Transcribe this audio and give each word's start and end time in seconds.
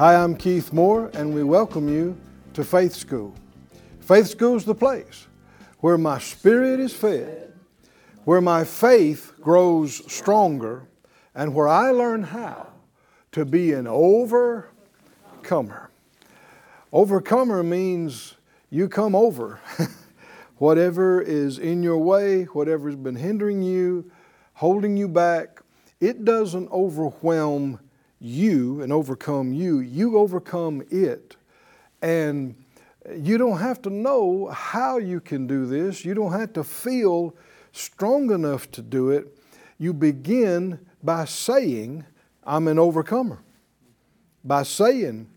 Hi, 0.00 0.16
I'm 0.16 0.34
Keith 0.34 0.72
Moore, 0.72 1.10
and 1.12 1.34
we 1.34 1.44
welcome 1.44 1.86
you 1.86 2.16
to 2.54 2.64
Faith 2.64 2.94
School. 2.94 3.34
Faith 4.00 4.28
School 4.28 4.56
is 4.56 4.64
the 4.64 4.74
place 4.74 5.26
where 5.80 5.98
my 5.98 6.18
spirit 6.18 6.80
is 6.80 6.94
fed, 6.94 7.52
where 8.24 8.40
my 8.40 8.64
faith 8.64 9.34
grows 9.42 10.00
stronger, 10.10 10.84
and 11.34 11.54
where 11.54 11.68
I 11.68 11.90
learn 11.90 12.22
how 12.22 12.68
to 13.32 13.44
be 13.44 13.74
an 13.74 13.86
overcomer. 13.86 14.70
Overcomer 16.94 17.62
means 17.62 18.36
you 18.70 18.88
come 18.88 19.14
over 19.14 19.60
whatever 20.56 21.20
is 21.20 21.58
in 21.58 21.82
your 21.82 21.98
way, 21.98 22.44
whatever's 22.44 22.96
been 22.96 23.16
hindering 23.16 23.60
you, 23.60 24.10
holding 24.54 24.96
you 24.96 25.08
back. 25.08 25.60
It 26.00 26.24
doesn't 26.24 26.70
overwhelm 26.70 27.80
you 28.20 28.82
and 28.82 28.92
overcome 28.92 29.52
you, 29.52 29.80
you 29.80 30.18
overcome 30.18 30.82
it. 30.90 31.36
And 32.02 32.54
you 33.16 33.38
don't 33.38 33.58
have 33.58 33.80
to 33.82 33.90
know 33.90 34.48
how 34.48 34.98
you 34.98 35.20
can 35.20 35.46
do 35.46 35.66
this, 35.66 36.04
you 36.04 36.14
don't 36.14 36.32
have 36.32 36.52
to 36.54 36.64
feel 36.64 37.34
strong 37.72 38.30
enough 38.30 38.70
to 38.72 38.82
do 38.82 39.10
it. 39.10 39.36
You 39.78 39.94
begin 39.94 40.78
by 41.02 41.24
saying, 41.24 42.04
I'm 42.44 42.68
an 42.68 42.78
overcomer. 42.78 43.40
By 44.44 44.64
saying, 44.64 45.28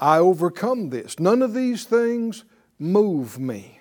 I 0.00 0.18
overcome 0.18 0.90
this. 0.90 1.18
None 1.18 1.42
of 1.42 1.54
these 1.54 1.84
things 1.84 2.44
move 2.78 3.38
me. 3.38 3.80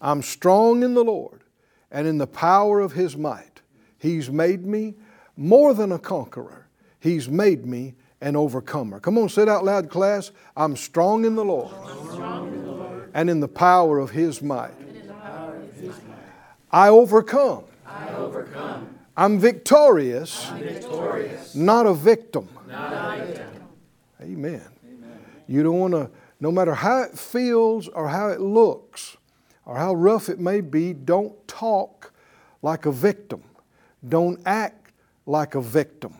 I'm 0.00 0.22
strong 0.22 0.82
in 0.82 0.94
the 0.94 1.04
Lord 1.04 1.42
and 1.90 2.06
in 2.06 2.18
the 2.18 2.26
power 2.26 2.80
of 2.80 2.92
His 2.92 3.16
might. 3.16 3.60
He's 3.98 4.30
made 4.30 4.64
me 4.66 4.94
more 5.36 5.74
than 5.74 5.92
a 5.92 5.98
conqueror. 5.98 6.63
He's 7.04 7.28
made 7.28 7.66
me 7.66 7.96
an 8.22 8.34
overcomer. 8.34 8.98
Come 8.98 9.18
on, 9.18 9.28
say 9.28 9.42
it 9.42 9.48
out 9.50 9.62
loud, 9.62 9.90
class. 9.90 10.30
I'm 10.56 10.74
strong 10.74 11.26
in 11.26 11.34
the 11.34 11.44
Lord, 11.44 11.70
and 13.12 13.28
in 13.28 13.40
the 13.40 13.46
power 13.46 13.98
of 13.98 14.08
His 14.08 14.40
might. 14.40 14.72
I 16.70 16.88
overcome. 16.88 17.64
I 17.86 18.08
overcome. 18.14 18.88
I'm 19.14 19.38
victorious, 19.38 20.50
not 21.54 21.84
a 21.84 21.92
victim. 21.92 22.48
Amen. 22.70 23.50
Amen. 24.22 24.62
You 25.46 25.62
don't 25.62 25.78
want 25.78 25.92
to, 25.92 26.10
no 26.40 26.50
matter 26.50 26.72
how 26.72 27.02
it 27.02 27.18
feels 27.18 27.86
or 27.88 28.08
how 28.08 28.28
it 28.28 28.40
looks 28.40 29.18
or 29.66 29.76
how 29.76 29.92
rough 29.92 30.30
it 30.30 30.40
may 30.40 30.62
be, 30.62 30.94
don't 30.94 31.46
talk 31.46 32.14
like 32.62 32.86
a 32.86 32.92
victim. 32.92 33.42
Don't 34.08 34.40
act 34.46 34.90
like 35.26 35.54
a 35.54 35.60
victim. 35.60 36.14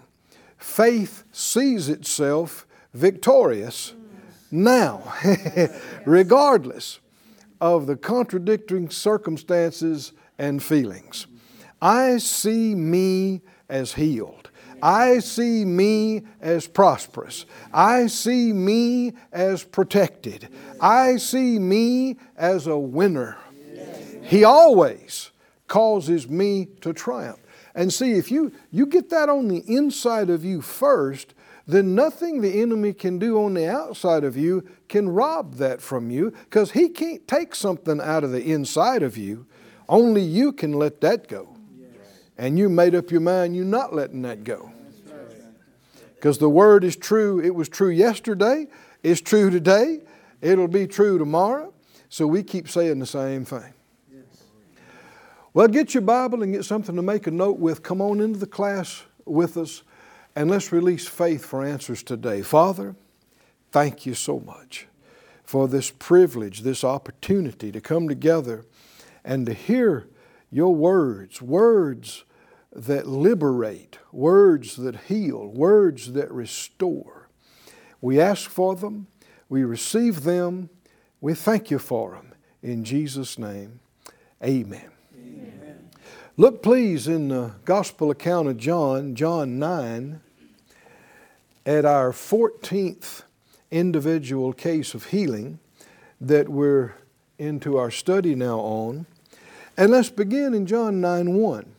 Faith 0.65 1.23
sees 1.31 1.89
itself 1.89 2.67
victorious 2.95 3.95
now, 4.51 5.15
regardless 6.05 6.98
of 7.61 7.87
the 7.87 7.95
contradicting 7.95 8.91
circumstances 8.91 10.12
and 10.37 10.61
feelings. 10.61 11.29
I 11.81 12.16
see 12.16 12.75
me 12.75 13.43
as 13.69 13.93
healed. 13.93 14.50
I 14.83 15.21
see 15.21 15.65
me 15.65 16.22
as 16.41 16.67
prosperous. 16.67 17.47
I 17.72 18.09
see 18.09 18.53
me 18.53 19.12
as 19.31 19.62
protected. 19.62 20.49
I 20.81 21.19
see 21.19 21.59
me 21.61 22.17
as 22.37 22.67
a 22.67 22.78
winner. 22.78 23.37
He 24.22 24.43
always 24.43 25.31
causes 25.69 26.28
me 26.28 26.69
to 26.81 26.93
triumph. 26.93 27.38
And 27.75 27.93
see, 27.93 28.12
if 28.12 28.31
you, 28.31 28.53
you 28.71 28.87
get 28.87 29.11
that 29.11 29.29
on 29.29 29.49
the 29.49 29.65
inside 29.67 30.31
of 30.31 30.45
you 30.45 30.61
first, 30.61 31.35
then 31.67 31.95
nothing 31.95 32.41
the 32.41 32.61
enemy 32.61 32.93
can 32.93 33.19
do 33.19 33.43
on 33.43 33.55
the 33.55 33.69
outside 33.69 34.23
of 34.23 34.37
you 34.37 34.69
can 34.89 35.09
rob 35.09 35.55
that 35.55 35.81
from 35.81 36.11
you 36.11 36.31
because 36.31 36.73
he 36.73 36.89
can't 36.89 37.27
take 37.27 37.55
something 37.55 38.01
out 38.01 38.23
of 38.23 38.33
the 38.33 38.53
inside 38.53 39.03
of 39.03 39.17
you. 39.17 39.47
Only 39.89 40.21
you 40.21 40.53
can 40.53 40.75
let 40.75 41.01
that 41.01 41.27
go. 41.27 41.49
And 42.37 42.59
you 42.59 42.69
made 42.69 42.95
up 42.95 43.11
your 43.11 43.21
mind 43.21 43.57
you're 43.57 43.65
not 43.65 43.95
letting 43.95 44.23
that 44.23 44.45
go. 44.45 44.71
Because 46.15 46.39
the 46.39 46.49
word 46.49 46.85
is 46.85 46.97
true. 46.97 47.41
It 47.41 47.55
was 47.55 47.69
true 47.69 47.91
yesterday, 47.91 48.67
it's 49.03 49.21
true 49.21 49.51
today, 49.51 50.01
it'll 50.41 50.69
be 50.69 50.87
true 50.87 51.19
tomorrow. 51.19 51.73
So 52.09 52.27
we 52.27 52.43
keep 52.43 52.69
saying 52.69 52.99
the 52.99 53.06
same 53.06 53.45
thing. 53.45 53.75
Well, 55.54 55.69
get 55.69 55.94
your 55.94 56.00
Bible 56.00 56.42
and 56.42 56.53
get 56.53 56.65
something 56.65 56.97
to 56.97 57.03
make 57.03 57.28
a 57.28 57.31
note 57.31 57.60
with. 57.60 57.84
Come 57.84 58.00
on 58.00 58.20
into 58.20 58.41
the 58.41 58.47
class 58.47 59.04
with 59.25 59.56
us 59.56 59.84
and 60.34 60.50
let's 60.50 60.72
release 60.72 61.06
faith 61.06 61.44
for 61.44 61.65
answers 61.65 62.03
today. 62.03 62.42
Father, 62.42 62.97
thank 63.70 64.04
you 64.04 64.14
so 64.14 64.41
much 64.41 64.88
for 65.44 65.69
this 65.69 65.91
privilege, 65.91 66.62
this 66.62 66.82
opportunity 66.82 67.70
to 67.70 67.81
come 67.81 68.09
together 68.09 68.64
and 69.25 69.47
to 69.47 69.54
hear 69.54 70.09
your 70.50 70.75
words, 70.75 71.41
words 71.41 72.25
that 72.72 73.06
liberate, 73.06 73.98
words 74.10 74.75
that 74.75 75.03
heal, 75.03 75.47
words 75.47 76.14
that 76.14 76.32
restore. 76.32 77.28
We 78.00 78.20
ask 78.20 78.50
for 78.50 78.75
them, 78.75 79.06
we 79.48 79.62
receive 79.62 80.25
them, 80.25 80.69
we 81.20 81.34
thank 81.34 81.70
you 81.70 81.78
for 81.78 82.10
them. 82.10 82.34
In 82.60 82.82
Jesus' 82.82 83.38
name, 83.38 83.78
amen. 84.43 84.94
Look, 86.37 86.65
please, 86.65 87.07
in 87.07 87.29
the 87.29 87.53
Gospel 87.65 88.11
account 88.11 88.49
of 88.49 88.57
John, 88.57 89.15
John 89.15 89.59
9, 89.61 90.21
at 91.65 91.85
our 91.85 92.11
14th 92.11 93.23
individual 93.71 94.53
case 94.53 94.95
of 94.95 95.07
healing 95.07 95.61
that 96.21 96.49
we're 96.49 96.95
into 97.39 97.77
our 97.77 97.91
study 97.91 98.35
now 98.35 98.59
on. 98.59 99.07
And 99.77 99.93
let's 99.93 100.11
begin 100.11 100.55
in 100.55 100.67
John 100.67 101.01
9 101.01 101.35
1. 101.35 101.75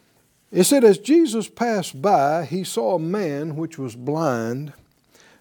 It 0.51 0.63
said, 0.63 0.83
As 0.83 0.99
Jesus 0.99 1.49
passed 1.49 2.01
by, 2.01 2.45
he 2.45 2.63
saw 2.63 2.95
a 2.95 2.99
man 2.99 3.55
which 3.57 3.77
was 3.77 3.95
blind 3.95 4.73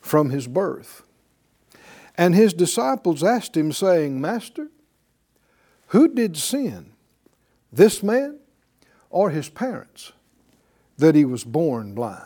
from 0.00 0.30
his 0.30 0.48
birth. 0.48 1.02
And 2.16 2.34
his 2.34 2.52
disciples 2.52 3.22
asked 3.22 3.56
him, 3.56 3.72
saying, 3.72 4.20
Master, 4.20 4.68
who 5.88 6.08
did 6.08 6.36
sin, 6.36 6.93
this 7.76 8.02
man 8.02 8.38
or 9.10 9.30
his 9.30 9.48
parents, 9.48 10.12
that 10.98 11.14
he 11.14 11.24
was 11.24 11.44
born 11.44 11.94
blind? 11.94 12.22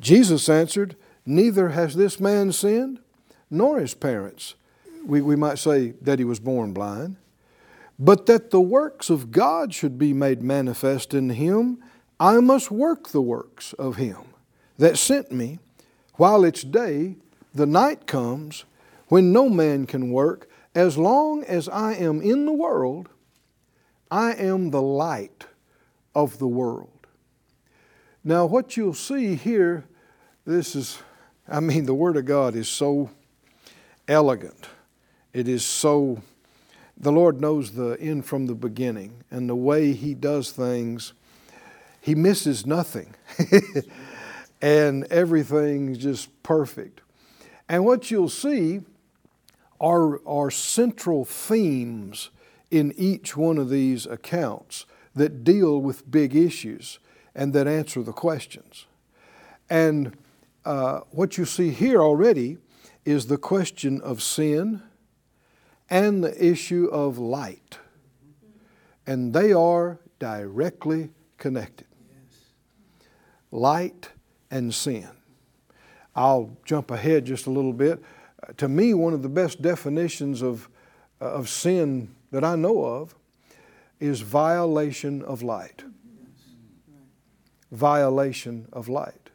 Jesus 0.00 0.48
answered, 0.48 0.96
Neither 1.26 1.70
has 1.70 1.94
this 1.94 2.18
man 2.20 2.52
sinned, 2.52 3.00
nor 3.50 3.80
his 3.80 3.94
parents. 3.94 4.54
We, 5.04 5.20
we 5.20 5.36
might 5.36 5.58
say 5.58 5.92
that 6.02 6.18
he 6.18 6.24
was 6.24 6.40
born 6.40 6.72
blind, 6.72 7.16
but 7.98 8.26
that 8.26 8.50
the 8.50 8.60
works 8.60 9.10
of 9.10 9.30
God 9.30 9.74
should 9.74 9.98
be 9.98 10.12
made 10.12 10.42
manifest 10.42 11.14
in 11.14 11.30
him. 11.30 11.82
I 12.20 12.40
must 12.40 12.70
work 12.70 13.08
the 13.08 13.22
works 13.22 13.72
of 13.74 13.96
him 13.96 14.34
that 14.78 14.96
sent 14.96 15.32
me 15.32 15.58
while 16.14 16.44
it's 16.44 16.62
day. 16.62 17.16
The 17.54 17.66
night 17.66 18.06
comes 18.06 18.64
when 19.08 19.32
no 19.32 19.48
man 19.48 19.86
can 19.86 20.10
work. 20.10 20.48
As 20.74 20.96
long 20.96 21.42
as 21.44 21.68
I 21.68 21.94
am 21.94 22.20
in 22.20 22.46
the 22.46 22.52
world, 22.52 23.08
I 24.10 24.32
am 24.32 24.70
the 24.70 24.82
light 24.82 25.46
of 26.14 26.38
the 26.38 26.48
world. 26.48 27.06
Now, 28.24 28.46
what 28.46 28.76
you'll 28.76 28.94
see 28.94 29.34
here, 29.34 29.84
this 30.44 30.74
is, 30.74 30.98
I 31.48 31.60
mean, 31.60 31.86
the 31.86 31.94
Word 31.94 32.16
of 32.16 32.24
God 32.24 32.56
is 32.56 32.68
so 32.68 33.10
elegant. 34.06 34.68
It 35.32 35.48
is 35.48 35.64
so, 35.64 36.22
the 36.96 37.12
Lord 37.12 37.40
knows 37.40 37.72
the 37.72 37.96
end 38.00 38.26
from 38.26 38.46
the 38.46 38.54
beginning, 38.54 39.24
and 39.30 39.48
the 39.48 39.56
way 39.56 39.92
He 39.92 40.14
does 40.14 40.50
things, 40.50 41.12
He 42.00 42.14
misses 42.14 42.66
nothing. 42.66 43.14
and 44.62 45.04
everything's 45.04 45.98
just 45.98 46.42
perfect. 46.42 47.00
And 47.68 47.84
what 47.84 48.10
you'll 48.10 48.28
see 48.28 48.80
are, 49.80 50.26
are 50.26 50.50
central 50.50 51.24
themes 51.24 52.30
in 52.70 52.92
each 52.96 53.36
one 53.36 53.58
of 53.58 53.70
these 53.70 54.06
accounts 54.06 54.86
that 55.14 55.44
deal 55.44 55.80
with 55.80 56.10
big 56.10 56.34
issues 56.36 56.98
and 57.34 57.52
that 57.52 57.66
answer 57.66 58.02
the 58.02 58.12
questions. 58.12 58.86
And 59.70 60.16
uh, 60.64 61.00
what 61.10 61.38
you 61.38 61.44
see 61.44 61.70
here 61.70 62.02
already 62.02 62.58
is 63.04 63.26
the 63.26 63.38
question 63.38 64.00
of 64.00 64.22
sin 64.22 64.82
and 65.88 66.22
the 66.22 66.44
issue 66.44 66.86
of 66.92 67.18
light. 67.18 67.78
And 69.06 69.32
they 69.32 69.52
are 69.52 69.98
directly 70.18 71.10
connected. 71.38 71.86
Light 73.50 74.10
and 74.50 74.74
sin. 74.74 75.08
I'll 76.14 76.56
jump 76.64 76.90
ahead 76.90 77.24
just 77.24 77.46
a 77.46 77.50
little 77.50 77.72
bit. 77.72 78.02
To 78.58 78.68
me, 78.68 78.92
one 78.92 79.14
of 79.14 79.22
the 79.22 79.28
best 79.28 79.62
definitions 79.62 80.42
of, 80.42 80.68
of 81.20 81.48
sin 81.48 82.14
that 82.30 82.44
I 82.44 82.56
know 82.56 82.84
of 82.84 83.14
is 84.00 84.20
violation 84.20 85.22
of 85.22 85.42
light. 85.42 85.84
Violation 87.70 88.66
of 88.72 88.88
light. 88.88 89.30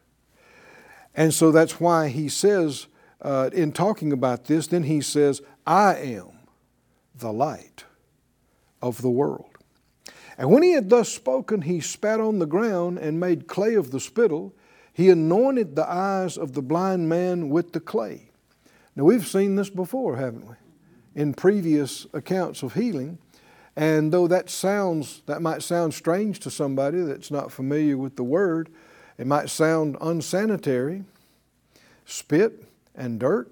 And 1.15 1.33
so 1.33 1.51
that's 1.51 1.79
why 1.79 2.07
he 2.07 2.29
says, 2.29 2.87
uh, 3.21 3.49
in 3.53 3.71
talking 3.71 4.11
about 4.11 4.45
this, 4.45 4.67
then 4.67 4.83
he 4.83 5.01
says, 5.01 5.41
I 5.65 5.95
am 5.95 6.29
the 7.15 7.31
light 7.31 7.85
of 8.81 9.01
the 9.01 9.09
world. 9.09 9.49
And 10.37 10.49
when 10.49 10.63
he 10.63 10.71
had 10.71 10.89
thus 10.89 11.09
spoken, 11.09 11.61
he 11.61 11.79
spat 11.79 12.19
on 12.19 12.39
the 12.39 12.47
ground 12.47 12.97
and 12.97 13.19
made 13.19 13.47
clay 13.47 13.75
of 13.75 13.91
the 13.91 13.99
spittle. 13.99 14.55
He 14.91 15.09
anointed 15.09 15.75
the 15.75 15.89
eyes 15.89 16.37
of 16.37 16.53
the 16.53 16.61
blind 16.61 17.07
man 17.07 17.49
with 17.49 17.73
the 17.73 17.79
clay. 17.79 18.31
Now, 18.95 19.03
we've 19.03 19.27
seen 19.27 19.55
this 19.55 19.69
before, 19.69 20.17
haven't 20.17 20.47
we? 20.47 20.55
In 21.15 21.33
previous 21.33 22.07
accounts 22.13 22.63
of 22.63 22.73
healing. 22.73 23.17
And 23.75 24.11
though 24.11 24.27
that 24.27 24.49
sounds, 24.49 25.21
that 25.25 25.41
might 25.41 25.63
sound 25.63 25.93
strange 25.93 26.39
to 26.41 26.51
somebody 26.51 27.01
that's 27.01 27.31
not 27.31 27.51
familiar 27.51 27.97
with 27.97 28.15
the 28.15 28.23
word, 28.23 28.69
it 29.17 29.27
might 29.27 29.49
sound 29.49 29.97
unsanitary. 30.01 31.03
Spit 32.05 32.65
and 32.95 33.19
dirt 33.19 33.49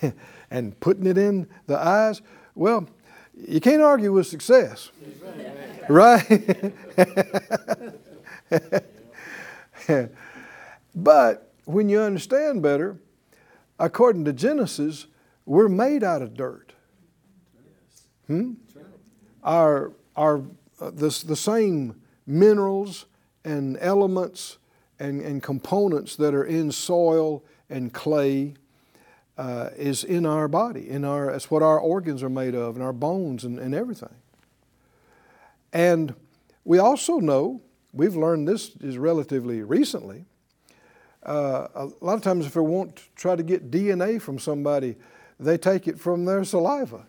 and 0.50 0.78
putting 0.80 1.06
it 1.06 1.18
in 1.18 1.48
the 1.66 1.78
eyes. 1.78 2.22
Well, 2.54 2.88
you 3.34 3.60
can't 3.60 3.82
argue 3.82 4.12
with 4.12 4.26
success. 4.26 4.90
Right? 5.88 6.72
but 10.94 11.52
when 11.64 11.88
you 11.88 12.00
understand 12.00 12.62
better, 12.62 12.98
according 13.78 14.24
to 14.26 14.32
Genesis, 14.32 15.06
we're 15.46 15.68
made 15.68 16.02
out 16.04 16.22
of 16.22 16.34
dirt. 16.34 16.72
Hmm? 18.26 18.52
Our, 19.42 19.92
our, 20.16 20.42
uh, 20.80 20.90
the, 20.90 21.22
the 21.26 21.36
same 21.36 22.00
minerals 22.26 23.06
and 23.44 23.76
elements 23.80 24.58
and, 24.98 25.20
and 25.20 25.42
components 25.42 26.16
that 26.16 26.34
are 26.34 26.44
in 26.44 26.70
soil 26.70 27.44
and 27.68 27.92
clay 27.92 28.54
uh, 29.36 29.70
is 29.76 30.04
in 30.04 30.26
our 30.26 30.46
body. 30.46 30.88
In 30.88 31.04
our, 31.04 31.32
that's 31.32 31.50
what 31.50 31.62
our 31.62 31.78
organs 31.78 32.22
are 32.22 32.28
made 32.28 32.54
of, 32.54 32.76
and 32.76 32.84
our 32.84 32.92
bones 32.92 33.44
and, 33.44 33.58
and 33.58 33.74
everything. 33.74 34.14
And 35.72 36.14
we 36.64 36.78
also 36.78 37.18
know, 37.18 37.62
we've 37.92 38.14
learned 38.14 38.46
this 38.46 38.76
is 38.76 38.98
relatively 38.98 39.62
recently. 39.62 40.26
Uh, 41.24 41.68
a 41.74 41.90
lot 42.00 42.14
of 42.14 42.22
times, 42.22 42.46
if 42.46 42.54
they 42.54 42.60
want 42.60 42.96
to 42.96 43.02
try 43.16 43.34
to 43.34 43.42
get 43.42 43.70
DNA 43.70 44.20
from 44.20 44.38
somebody, 44.38 44.96
they 45.44 45.58
take 45.58 45.88
it 45.88 45.98
from 45.98 46.24
their 46.24 46.44
saliva, 46.44 47.06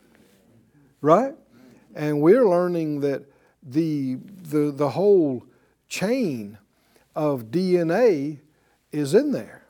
right? 1.01 1.35
And 1.95 2.21
we're 2.21 2.47
learning 2.47 3.01
that 3.01 3.23
the, 3.61 4.17
the, 4.41 4.71
the 4.71 4.89
whole 4.89 5.45
chain 5.87 6.57
of 7.15 7.45
DNA 7.45 8.39
is 8.91 9.13
in 9.13 9.31
there. 9.31 9.63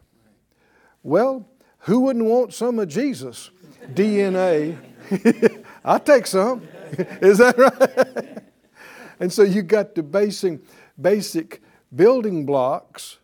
Well, 1.02 1.48
who 1.80 2.00
wouldn't 2.02 2.26
want 2.26 2.54
some 2.54 2.80
of 2.80 2.88
Jesus' 2.88 3.50
DNA? 3.94 4.78
I'll 5.86 6.00
take 6.00 6.28
some. 6.28 6.66
Is 7.22 7.40
that 7.40 7.58
right? 7.58 8.44
and 9.20 9.32
so 9.32 9.44
you 9.44 9.62
got 9.64 9.96
the 9.96 10.04
basic, 10.04 10.62
basic 11.00 11.62
building 11.94 12.46
blocks, 12.46 13.18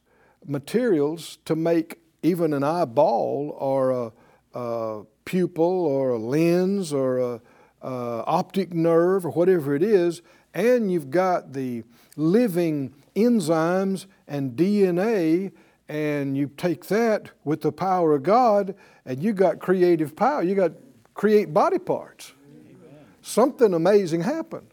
materials 0.45 1.37
to 1.45 1.55
make 1.55 1.99
even 2.21 2.51
an 2.53 2.63
eyeball 2.63 3.55
or 3.57 3.91
a, 3.91 4.11
a 4.53 5.03
pupil 5.29 5.85
or 5.85 6.09
a 6.09 6.17
lens 6.17 6.91
or 6.91 7.19
a, 7.19 7.41
a 7.83 8.23
optic 8.25 8.73
nerve 8.73 9.27
or 9.27 9.29
whatever 9.29 9.75
it 9.75 9.83
is, 9.83 10.23
and 10.55 10.91
you've 10.91 11.11
got 11.11 11.53
the 11.53 11.83
living 12.15 12.95
enzymes 13.15 14.07
and 14.27 14.57
DNA 14.57 15.51
and 15.87 16.35
you 16.35 16.51
take 16.57 16.85
that 16.87 17.29
with 17.43 17.61
the 17.61 17.71
power 17.71 18.15
of 18.15 18.23
God, 18.23 18.75
and 19.05 19.21
you 19.23 19.33
got 19.33 19.59
creative 19.59 20.15
power. 20.15 20.43
You 20.43 20.53
got 20.55 20.73
create 21.15 21.51
body 21.51 21.79
parts. 21.79 22.33
Amen. 22.47 23.05
Something 23.21 23.73
amazing 23.73 24.21
happened. 24.21 24.67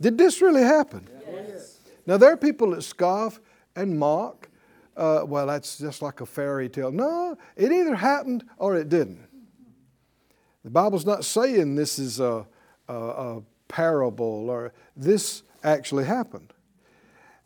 Did 0.00 0.16
this 0.16 0.40
really 0.40 0.62
happen? 0.62 1.08
Yes. 1.26 1.78
Now 2.06 2.16
there 2.16 2.32
are 2.32 2.36
people 2.36 2.70
that 2.70 2.82
scoff 2.82 3.40
and 3.74 3.98
mock. 3.98 4.47
Uh, 4.98 5.24
well, 5.24 5.46
that's 5.46 5.78
just 5.78 6.02
like 6.02 6.20
a 6.20 6.26
fairy 6.26 6.68
tale. 6.68 6.90
No, 6.90 7.38
it 7.56 7.70
either 7.70 7.94
happened 7.94 8.44
or 8.56 8.76
it 8.76 8.88
didn't. 8.88 9.28
The 10.64 10.70
Bible's 10.70 11.06
not 11.06 11.24
saying 11.24 11.76
this 11.76 12.00
is 12.00 12.18
a, 12.18 12.44
a, 12.88 12.94
a 12.94 13.42
parable 13.68 14.50
or 14.50 14.72
this 14.96 15.44
actually 15.62 16.04
happened. 16.04 16.52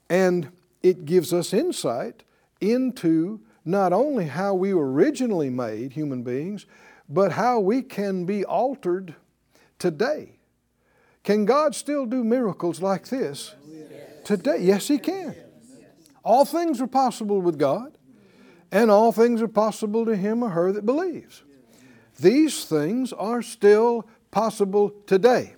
And 0.09 0.51
it 0.83 1.05
gives 1.05 1.35
us 1.35 1.53
insight 1.53 2.23
into 2.63 3.41
not 3.67 3.93
only 3.93 4.27
how 4.27 4.55
we 4.55 4.73
were 4.73 4.91
originally 4.91 5.51
made, 5.51 5.93
human 5.93 6.23
beings, 6.23 6.65
but 7.07 7.33
how 7.33 7.61
we 7.61 7.83
can 7.83 8.25
be 8.25 8.47
altered 8.47 9.15
today. 9.79 10.37
Can 11.23 11.45
God 11.45 11.75
still 11.75 12.07
do 12.07 12.25
miracles 12.25 12.81
like 12.81 13.09
this 13.09 13.55
today? 14.25 14.59
Yes, 14.61 14.89
He 14.89 14.99
can. 14.99 15.37
All 16.25 16.45
things 16.45 16.81
are 16.81 16.87
possible 16.87 17.41
with 17.41 17.59
God, 17.59 17.99
and 18.71 18.91
all 18.91 19.13
things 19.13 19.43
are 19.43 19.49
possible 19.49 20.05
to 20.07 20.17
him 20.17 20.43
or 20.43 20.51
her 20.51 20.73
that 20.73 20.87
believes. 20.87 21.43
These 22.19 22.65
things 22.65 23.13
are 23.13 23.43
still 23.43 24.09
possible 24.31 24.91
today. 25.07 25.55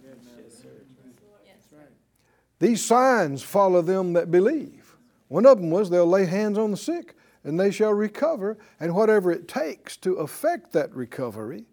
These 2.59 2.85
signs 2.85 3.43
follow 3.43 3.83
them 3.83 4.15
that 4.15 4.31
believe. 4.31 4.97
One 5.29 5.45
of 5.45 5.59
them 5.59 5.71
was 5.71 5.91
they'll 5.91 6.07
lay 6.07 6.27
hands 6.27 6.57
on 6.57 6.71
the 6.71 6.77
sick 6.77 7.15
and 7.45 7.61
they 7.61 7.71
shall 7.71 7.93
recover, 7.93 8.57
and 8.81 8.95
whatever 8.95 9.31
it 9.31 9.47
takes 9.47 9.99
to 9.99 10.15
effect 10.15 10.73
that 10.73 10.95
recovery, 10.95 11.67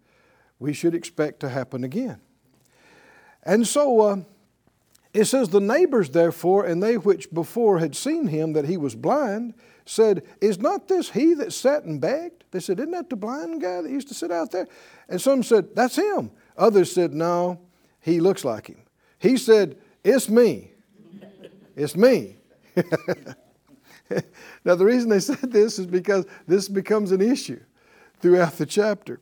we 0.59 0.73
should 0.73 0.93
expect 0.93 1.39
to 1.39 1.49
happen 1.49 1.85
again. 1.85 2.19
And 3.43 3.65
so 3.65 4.01
uh, 4.01 4.17
it 5.13 5.25
says, 5.25 5.49
The 5.49 5.59
neighbors 5.59 6.09
therefore, 6.09 6.65
and 6.65 6.81
they 6.81 6.97
which 6.97 7.31
before 7.33 7.79
had 7.79 7.95
seen 7.95 8.27
him 8.27 8.53
that 8.53 8.65
he 8.65 8.77
was 8.77 8.95
blind, 8.95 9.53
said, 9.85 10.23
Is 10.39 10.59
not 10.59 10.87
this 10.87 11.11
he 11.11 11.33
that 11.35 11.53
sat 11.53 11.83
and 11.83 11.99
begged? 11.99 12.43
They 12.51 12.59
said, 12.59 12.79
Isn't 12.79 12.91
that 12.91 13.09
the 13.09 13.15
blind 13.15 13.61
guy 13.61 13.81
that 13.81 13.91
used 13.91 14.07
to 14.09 14.13
sit 14.13 14.31
out 14.31 14.51
there? 14.51 14.67
And 15.09 15.21
some 15.21 15.43
said, 15.43 15.75
That's 15.75 15.95
him. 15.95 16.31
Others 16.57 16.91
said, 16.93 17.13
No, 17.13 17.59
he 17.99 18.19
looks 18.19 18.45
like 18.45 18.67
him. 18.67 18.81
He 19.19 19.37
said, 19.37 19.77
It's 20.03 20.29
me. 20.29 20.71
It's 21.75 21.95
me. 21.95 22.37
now, 24.63 24.75
the 24.75 24.85
reason 24.85 25.09
they 25.09 25.19
said 25.19 25.51
this 25.51 25.79
is 25.79 25.87
because 25.87 26.25
this 26.47 26.69
becomes 26.69 27.11
an 27.11 27.21
issue 27.21 27.59
throughout 28.19 28.53
the 28.53 28.65
chapter. 28.65 29.19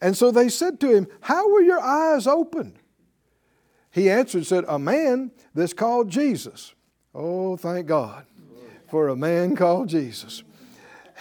And 0.00 0.16
so 0.16 0.30
they 0.30 0.48
said 0.48 0.80
to 0.80 0.90
him, 0.90 1.06
How 1.20 1.48
were 1.50 1.60
your 1.60 1.80
eyes 1.80 2.26
opened? 2.26 2.79
He 3.90 4.08
answered 4.08 4.46
said, 4.46 4.64
A 4.68 4.78
man 4.78 5.32
that's 5.54 5.72
called 5.72 6.08
Jesus. 6.10 6.74
Oh, 7.14 7.56
thank 7.56 7.86
God 7.86 8.24
for 8.88 9.08
a 9.08 9.16
man 9.16 9.56
called 9.56 9.88
Jesus. 9.88 10.42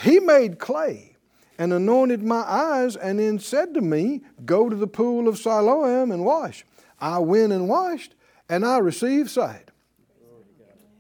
He 0.02 0.20
made 0.20 0.60
clay 0.60 1.16
and 1.58 1.74
anointed 1.74 2.24
my 2.24 2.42
eyes 2.42 2.96
and 2.96 3.20
then 3.20 3.40
said 3.40 3.74
to 3.74 3.82
me, 3.82 4.22
Go 4.46 4.70
to 4.70 4.76
the 4.76 4.88
pool 4.88 5.28
of 5.28 5.38
Siloam 5.38 6.12
and 6.12 6.24
wash. 6.24 6.66
I 7.00 7.20
went 7.20 7.52
and 7.52 7.68
washed 7.68 8.16
and 8.48 8.66
I 8.66 8.78
received 8.78 9.30
sight. 9.30 9.70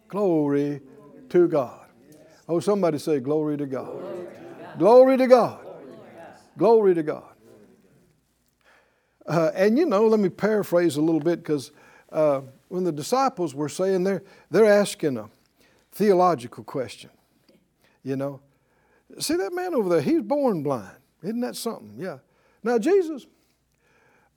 Glory 0.08 0.82
to 1.30 1.48
God. 1.48 1.86
Oh, 2.48 2.60
somebody 2.60 2.98
say, 2.98 3.20
Glory 3.20 3.58
to 3.58 3.66
God. 3.68 4.02
Glory 4.78 5.18
to 5.18 5.28
God. 5.28 5.60
Glory 6.58 6.96
to 6.96 7.04
God. 7.04 7.29
Uh, 9.30 9.52
and 9.54 9.78
you 9.78 9.86
know, 9.86 10.08
let 10.08 10.20
me 10.20 10.28
paraphrase 10.28 10.98
a 10.98 11.02
little 11.02 11.22
bit 11.22 11.44
because 11.44 11.72
uh, 12.12 12.42
when 12.68 12.84
the 12.84 12.92
disciples 12.92 13.54
were 13.54 13.70
saying 13.70 14.04
they're, 14.04 14.24
they're 14.50 14.66
asking 14.66 15.18
a 15.18 15.30
theological 15.92 16.64
question, 16.64 17.12
you 18.04 18.16
know. 18.16 18.42
See 19.20 19.36
that 19.36 19.54
man 19.54 19.76
over 19.76 19.88
there, 19.88 20.02
he's 20.02 20.22
born 20.22 20.64
blind. 20.64 20.98
Isn't 21.22 21.42
that 21.42 21.56
something? 21.56 21.94
Yeah. 21.98 22.18
Now, 22.64 22.80
Jesus, 22.80 23.28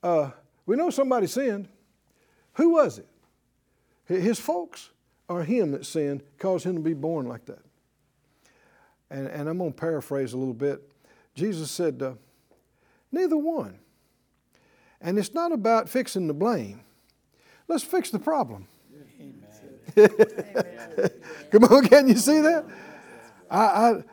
uh, 0.03 0.29
we 0.67 0.75
know 0.75 0.91
somebody 0.91 1.25
sinned. 1.25 1.67
Who 2.53 2.69
was 2.69 2.99
it? 2.99 3.07
His 4.05 4.39
folks 4.39 4.91
or 5.27 5.43
him 5.43 5.71
that 5.71 5.87
sinned 5.87 6.21
caused 6.37 6.65
him 6.65 6.75
to 6.75 6.81
be 6.81 6.93
born 6.93 7.27
like 7.27 7.45
that? 7.45 7.63
And, 9.09 9.27
and 9.27 9.49
I'm 9.49 9.57
going 9.57 9.73
to 9.73 9.79
paraphrase 9.79 10.33
a 10.33 10.37
little 10.37 10.53
bit. 10.53 10.81
Jesus 11.33 11.71
said, 11.71 12.01
uh, 12.03 12.13
Neither 13.11 13.37
one. 13.37 13.79
And 15.03 15.19
it's 15.19 15.33
not 15.33 15.51
about 15.51 15.89
fixing 15.89 16.27
the 16.27 16.33
blame. 16.33 16.79
Let's 17.67 17.83
fix 17.83 18.09
the 18.09 18.19
problem. 18.19 18.67
Come 21.51 21.65
on, 21.65 21.87
can 21.87 22.07
you 22.07 22.15
see 22.15 22.39
that? 22.39 22.65
I, 23.51 23.59
I, 23.59 24.03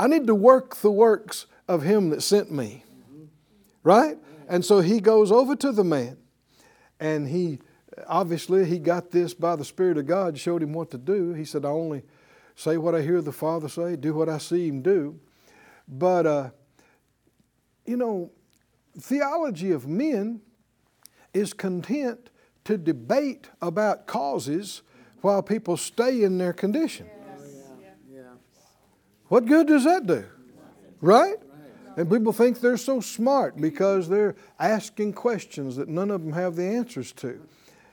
I 0.00 0.06
need 0.08 0.26
to 0.26 0.34
work 0.34 0.76
the 0.76 0.90
works 0.90 1.46
of 1.68 1.82
him 1.82 2.10
that 2.10 2.22
sent 2.22 2.50
me. 2.50 2.84
Right? 3.84 4.18
And 4.48 4.64
so 4.64 4.80
he 4.80 5.00
goes 5.00 5.32
over 5.32 5.56
to 5.56 5.72
the 5.72 5.84
man 5.84 6.18
and 7.00 7.28
he 7.28 7.60
obviously 8.06 8.64
he 8.64 8.78
got 8.78 9.10
this 9.10 9.34
by 9.34 9.56
the 9.56 9.64
Spirit 9.64 9.98
of 9.98 10.06
God, 10.06 10.38
showed 10.38 10.62
him 10.62 10.72
what 10.72 10.90
to 10.90 10.98
do. 10.98 11.32
He 11.34 11.44
said, 11.44 11.64
I 11.64 11.68
only 11.68 12.02
say 12.54 12.76
what 12.76 12.94
I 12.94 13.02
hear 13.02 13.20
the 13.20 13.32
Father 13.32 13.68
say, 13.68 13.96
do 13.96 14.14
what 14.14 14.28
I 14.28 14.38
see 14.38 14.68
him 14.68 14.82
do. 14.82 15.18
But, 15.88 16.26
uh, 16.26 16.50
you 17.84 17.96
know, 17.96 18.30
theology 18.98 19.70
of 19.70 19.86
men 19.86 20.40
is 21.32 21.52
content 21.52 22.30
to 22.64 22.76
debate 22.76 23.48
about 23.60 24.06
causes 24.06 24.82
while 25.20 25.42
people 25.42 25.76
stay 25.76 26.22
in 26.22 26.38
their 26.38 26.52
condition. 26.52 27.08
What 29.28 29.46
good 29.46 29.66
does 29.66 29.84
that 29.84 30.06
do? 30.06 30.24
Right? 31.00 31.36
And 31.96 32.10
people 32.10 32.32
think 32.32 32.60
they're 32.60 32.76
so 32.76 33.00
smart 33.00 33.56
because 33.56 34.08
they're 34.08 34.34
asking 34.58 35.14
questions 35.14 35.76
that 35.76 35.88
none 35.88 36.10
of 36.10 36.22
them 36.22 36.32
have 36.32 36.56
the 36.56 36.64
answers 36.64 37.12
to. 37.12 37.40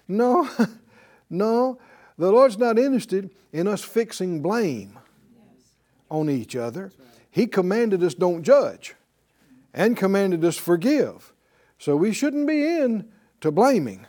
No, 0.07 0.49
no. 1.29 1.79
The 2.17 2.31
Lord's 2.31 2.57
not 2.57 2.77
interested 2.77 3.29
in 3.53 3.67
us 3.67 3.83
fixing 3.83 4.41
blame 4.41 4.99
on 6.09 6.29
each 6.29 6.55
other. 6.55 6.91
He 7.31 7.47
commanded 7.47 8.03
us 8.03 8.13
don't 8.13 8.43
judge 8.43 8.95
and 9.79 9.95
commanded 9.95 10.43
us 10.43 10.57
forgive. 10.57 11.31
So 11.77 11.95
we 11.95 12.11
shouldn't 12.11 12.45
be 12.45 12.67
in 12.67 13.07
to 13.39 13.49
blaming. 13.49 14.05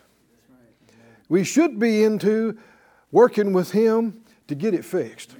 We 1.28 1.44
should 1.44 1.78
be 1.78 2.02
into 2.02 2.58
working 3.12 3.52
with 3.52 3.70
Him 3.70 4.20
to 4.48 4.56
get 4.56 4.74
it 4.74 4.84
fixed. 4.84 5.36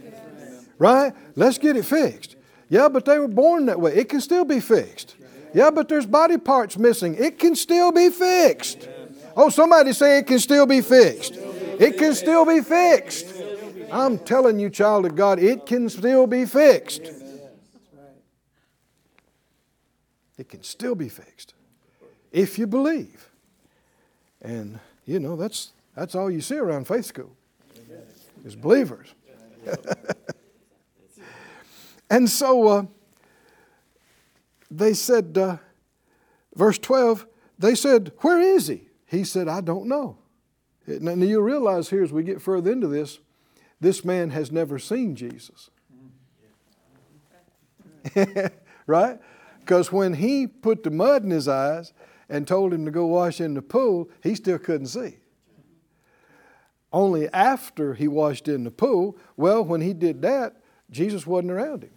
Right? 0.78 1.12
Let's 1.34 1.58
get 1.58 1.76
it 1.76 1.84
fixed. 1.84 2.36
Yeah, 2.68 2.88
but 2.88 3.04
they 3.04 3.18
were 3.18 3.26
born 3.26 3.66
that 3.66 3.80
way. 3.80 3.92
It 3.96 4.08
can 4.08 4.20
still 4.20 4.44
be 4.44 4.60
fixed. 4.60 5.16
Yeah, 5.52 5.72
but 5.72 5.88
there's 5.88 6.06
body 6.06 6.38
parts 6.38 6.78
missing. 6.78 7.16
It 7.16 7.40
can 7.40 7.56
still 7.56 7.90
be 7.90 8.08
fixed. 8.08 8.88
Oh, 9.36 9.48
somebody 9.48 9.92
say 9.92 10.18
it 10.18 10.28
can 10.28 10.38
still 10.38 10.64
be 10.64 10.80
fixed. 10.80 11.34
It 11.34 11.98
can 11.98 12.14
still 12.14 12.46
be 12.46 12.60
fixed. 12.60 13.26
I'm 13.90 14.16
telling 14.16 14.60
you, 14.60 14.70
child 14.70 15.06
of 15.06 15.16
God, 15.16 15.40
it 15.40 15.66
can 15.66 15.88
still 15.88 16.28
be 16.28 16.44
fixed. 16.44 17.02
It 20.40 20.48
can 20.48 20.62
still 20.62 20.94
be 20.94 21.10
fixed 21.10 21.52
if 22.32 22.58
you 22.58 22.66
believe. 22.66 23.28
And, 24.40 24.80
you 25.04 25.20
know, 25.20 25.36
that's, 25.36 25.72
that's 25.94 26.14
all 26.14 26.30
you 26.30 26.40
see 26.40 26.56
around 26.56 26.86
faith 26.86 27.04
school 27.04 27.36
is 28.42 28.56
believers. 28.56 29.12
and 32.10 32.26
so 32.26 32.68
uh, 32.68 32.82
they 34.70 34.94
said, 34.94 35.36
uh, 35.36 35.58
verse 36.54 36.78
12, 36.78 37.26
they 37.58 37.74
said, 37.74 38.12
Where 38.20 38.40
is 38.40 38.66
he? 38.68 38.88
He 39.04 39.24
said, 39.24 39.46
I 39.46 39.60
don't 39.60 39.88
know. 39.88 40.16
And 40.86 41.22
you 41.22 41.42
realize 41.42 41.90
here 41.90 42.02
as 42.02 42.14
we 42.14 42.22
get 42.22 42.40
further 42.40 42.72
into 42.72 42.86
this, 42.86 43.18
this 43.78 44.06
man 44.06 44.30
has 44.30 44.50
never 44.50 44.78
seen 44.78 45.16
Jesus. 45.16 45.68
right? 48.86 49.18
Because 49.60 49.92
when 49.92 50.14
he 50.14 50.46
put 50.46 50.82
the 50.82 50.90
mud 50.90 51.22
in 51.22 51.30
his 51.30 51.46
eyes 51.46 51.92
and 52.28 52.46
told 52.46 52.72
him 52.72 52.84
to 52.84 52.90
go 52.90 53.06
wash 53.06 53.40
in 53.40 53.54
the 53.54 53.62
pool, 53.62 54.10
he 54.22 54.34
still 54.34 54.58
couldn't 54.58 54.88
see. 54.88 55.18
Only 56.92 57.28
after 57.28 57.94
he 57.94 58.08
washed 58.08 58.48
in 58.48 58.64
the 58.64 58.70
pool, 58.70 59.16
well, 59.36 59.62
when 59.62 59.80
he 59.80 59.92
did 59.92 60.22
that, 60.22 60.56
Jesus 60.90 61.26
wasn't 61.26 61.52
around 61.52 61.84
him. 61.84 61.92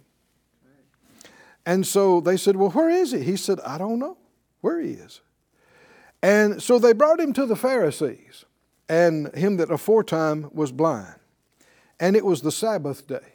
And 1.66 1.86
so 1.86 2.20
they 2.20 2.36
said, 2.36 2.56
Well, 2.56 2.70
where 2.70 2.90
is 2.90 3.12
he? 3.12 3.20
He 3.20 3.36
said, 3.36 3.58
I 3.60 3.78
don't 3.78 3.98
know 3.98 4.18
where 4.60 4.80
he 4.80 4.92
is. 4.92 5.20
And 6.22 6.62
so 6.62 6.78
they 6.78 6.92
brought 6.92 7.20
him 7.20 7.32
to 7.34 7.46
the 7.46 7.56
Pharisees, 7.56 8.44
and 8.88 9.34
him 9.34 9.56
that 9.56 9.70
aforetime 9.70 10.48
was 10.52 10.72
blind. 10.72 11.16
And 11.98 12.16
it 12.16 12.24
was 12.24 12.42
the 12.42 12.52
Sabbath 12.52 13.06
day. 13.06 13.34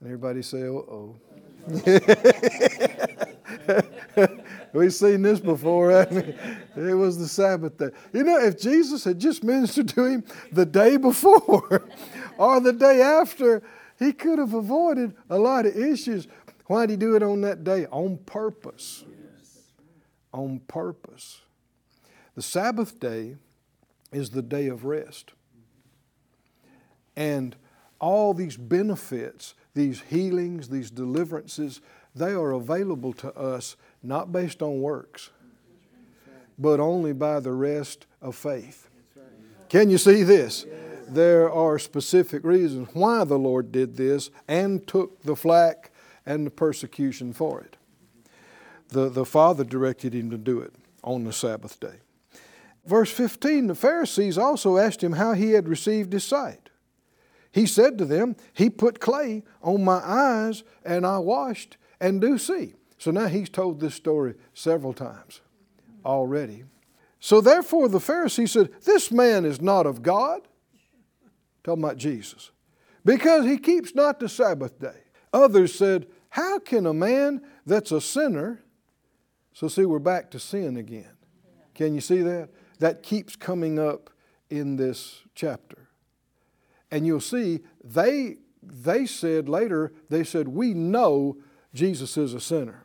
And 0.00 0.08
everybody 0.08 0.42
say, 0.42 0.62
oh, 0.62 0.76
oh. 0.90 1.25
We've 4.72 4.94
seen 4.94 5.22
this 5.22 5.40
before, 5.40 5.90
haven't 5.90 6.36
we? 6.76 6.90
It 6.90 6.94
was 6.94 7.18
the 7.18 7.26
Sabbath 7.26 7.76
day. 7.76 7.90
You 8.12 8.24
know, 8.24 8.38
if 8.38 8.60
Jesus 8.60 9.04
had 9.04 9.18
just 9.18 9.42
ministered 9.42 9.88
to 9.90 10.04
him 10.04 10.24
the 10.52 10.66
day 10.66 10.96
before 10.96 11.88
or 12.38 12.60
the 12.60 12.72
day 12.72 13.02
after, 13.02 13.62
he 13.98 14.12
could 14.12 14.38
have 14.38 14.54
avoided 14.54 15.14
a 15.28 15.38
lot 15.38 15.66
of 15.66 15.76
issues. 15.76 16.28
Why 16.66 16.86
did 16.86 16.92
he 16.92 16.96
do 16.96 17.16
it 17.16 17.22
on 17.22 17.40
that 17.40 17.64
day? 17.64 17.86
On 17.86 18.18
purpose. 18.18 19.04
Yes. 19.08 19.58
On 20.32 20.60
purpose. 20.68 21.40
The 22.34 22.42
Sabbath 22.42 23.00
day 23.00 23.36
is 24.12 24.30
the 24.30 24.42
day 24.42 24.68
of 24.68 24.84
rest. 24.84 25.32
And 27.16 27.56
all 27.98 28.34
these 28.34 28.56
benefits, 28.56 29.54
these 29.76 30.00
healings, 30.08 30.70
these 30.70 30.90
deliverances, 30.90 31.82
they 32.14 32.32
are 32.32 32.52
available 32.52 33.12
to 33.12 33.32
us 33.38 33.76
not 34.02 34.32
based 34.32 34.62
on 34.62 34.80
works, 34.80 35.30
but 36.58 36.80
only 36.80 37.12
by 37.12 37.38
the 37.40 37.52
rest 37.52 38.06
of 38.22 38.34
faith. 38.34 38.88
Can 39.68 39.90
you 39.90 39.98
see 39.98 40.22
this? 40.22 40.64
There 41.06 41.50
are 41.52 41.78
specific 41.78 42.42
reasons 42.42 42.88
why 42.94 43.24
the 43.24 43.38
Lord 43.38 43.70
did 43.70 43.96
this 43.96 44.30
and 44.48 44.84
took 44.86 45.22
the 45.22 45.36
flack 45.36 45.92
and 46.24 46.46
the 46.46 46.50
persecution 46.50 47.34
for 47.34 47.60
it. 47.60 47.76
The, 48.88 49.10
the 49.10 49.26
Father 49.26 49.62
directed 49.62 50.14
him 50.14 50.30
to 50.30 50.38
do 50.38 50.60
it 50.60 50.72
on 51.04 51.24
the 51.24 51.32
Sabbath 51.32 51.78
day. 51.78 52.00
Verse 52.86 53.10
15 53.10 53.66
the 53.66 53.74
Pharisees 53.74 54.38
also 54.38 54.78
asked 54.78 55.04
him 55.04 55.12
how 55.12 55.34
he 55.34 55.50
had 55.50 55.68
received 55.68 56.14
his 56.14 56.24
sight. 56.24 56.65
He 57.56 57.64
said 57.64 57.96
to 57.96 58.04
them, 58.04 58.36
He 58.52 58.68
put 58.68 59.00
clay 59.00 59.42
on 59.62 59.82
my 59.82 60.02
eyes, 60.04 60.62
and 60.84 61.06
I 61.06 61.16
washed 61.16 61.78
and 61.98 62.20
do 62.20 62.36
see. 62.36 62.74
So 62.98 63.10
now 63.10 63.28
he's 63.28 63.48
told 63.48 63.80
this 63.80 63.94
story 63.94 64.34
several 64.52 64.92
times 64.92 65.40
already. 66.04 66.64
So 67.18 67.40
therefore, 67.40 67.88
the 67.88 67.98
Pharisees 67.98 68.52
said, 68.52 68.72
This 68.84 69.10
man 69.10 69.46
is 69.46 69.62
not 69.62 69.86
of 69.86 70.02
God. 70.02 70.42
Talking 71.64 71.82
about 71.82 71.96
Jesus. 71.96 72.50
Because 73.06 73.46
he 73.46 73.56
keeps 73.56 73.94
not 73.94 74.20
the 74.20 74.28
Sabbath 74.28 74.78
day. 74.78 75.04
Others 75.32 75.74
said, 75.74 76.08
How 76.28 76.58
can 76.58 76.84
a 76.84 76.92
man 76.92 77.40
that's 77.64 77.90
a 77.90 78.02
sinner? 78.02 78.60
So, 79.54 79.68
see, 79.68 79.86
we're 79.86 79.98
back 79.98 80.30
to 80.32 80.38
sin 80.38 80.76
again. 80.76 81.16
Can 81.74 81.94
you 81.94 82.02
see 82.02 82.20
that? 82.20 82.50
That 82.80 83.02
keeps 83.02 83.34
coming 83.34 83.78
up 83.78 84.10
in 84.50 84.76
this 84.76 85.22
chapter. 85.34 85.85
And 86.90 87.06
you'll 87.06 87.20
see 87.20 87.60
they, 87.82 88.36
they 88.62 89.06
said 89.06 89.48
later, 89.48 89.92
they 90.08 90.24
said, 90.24 90.48
We 90.48 90.74
know 90.74 91.36
Jesus 91.74 92.16
is 92.16 92.34
a 92.34 92.40
sinner. 92.40 92.84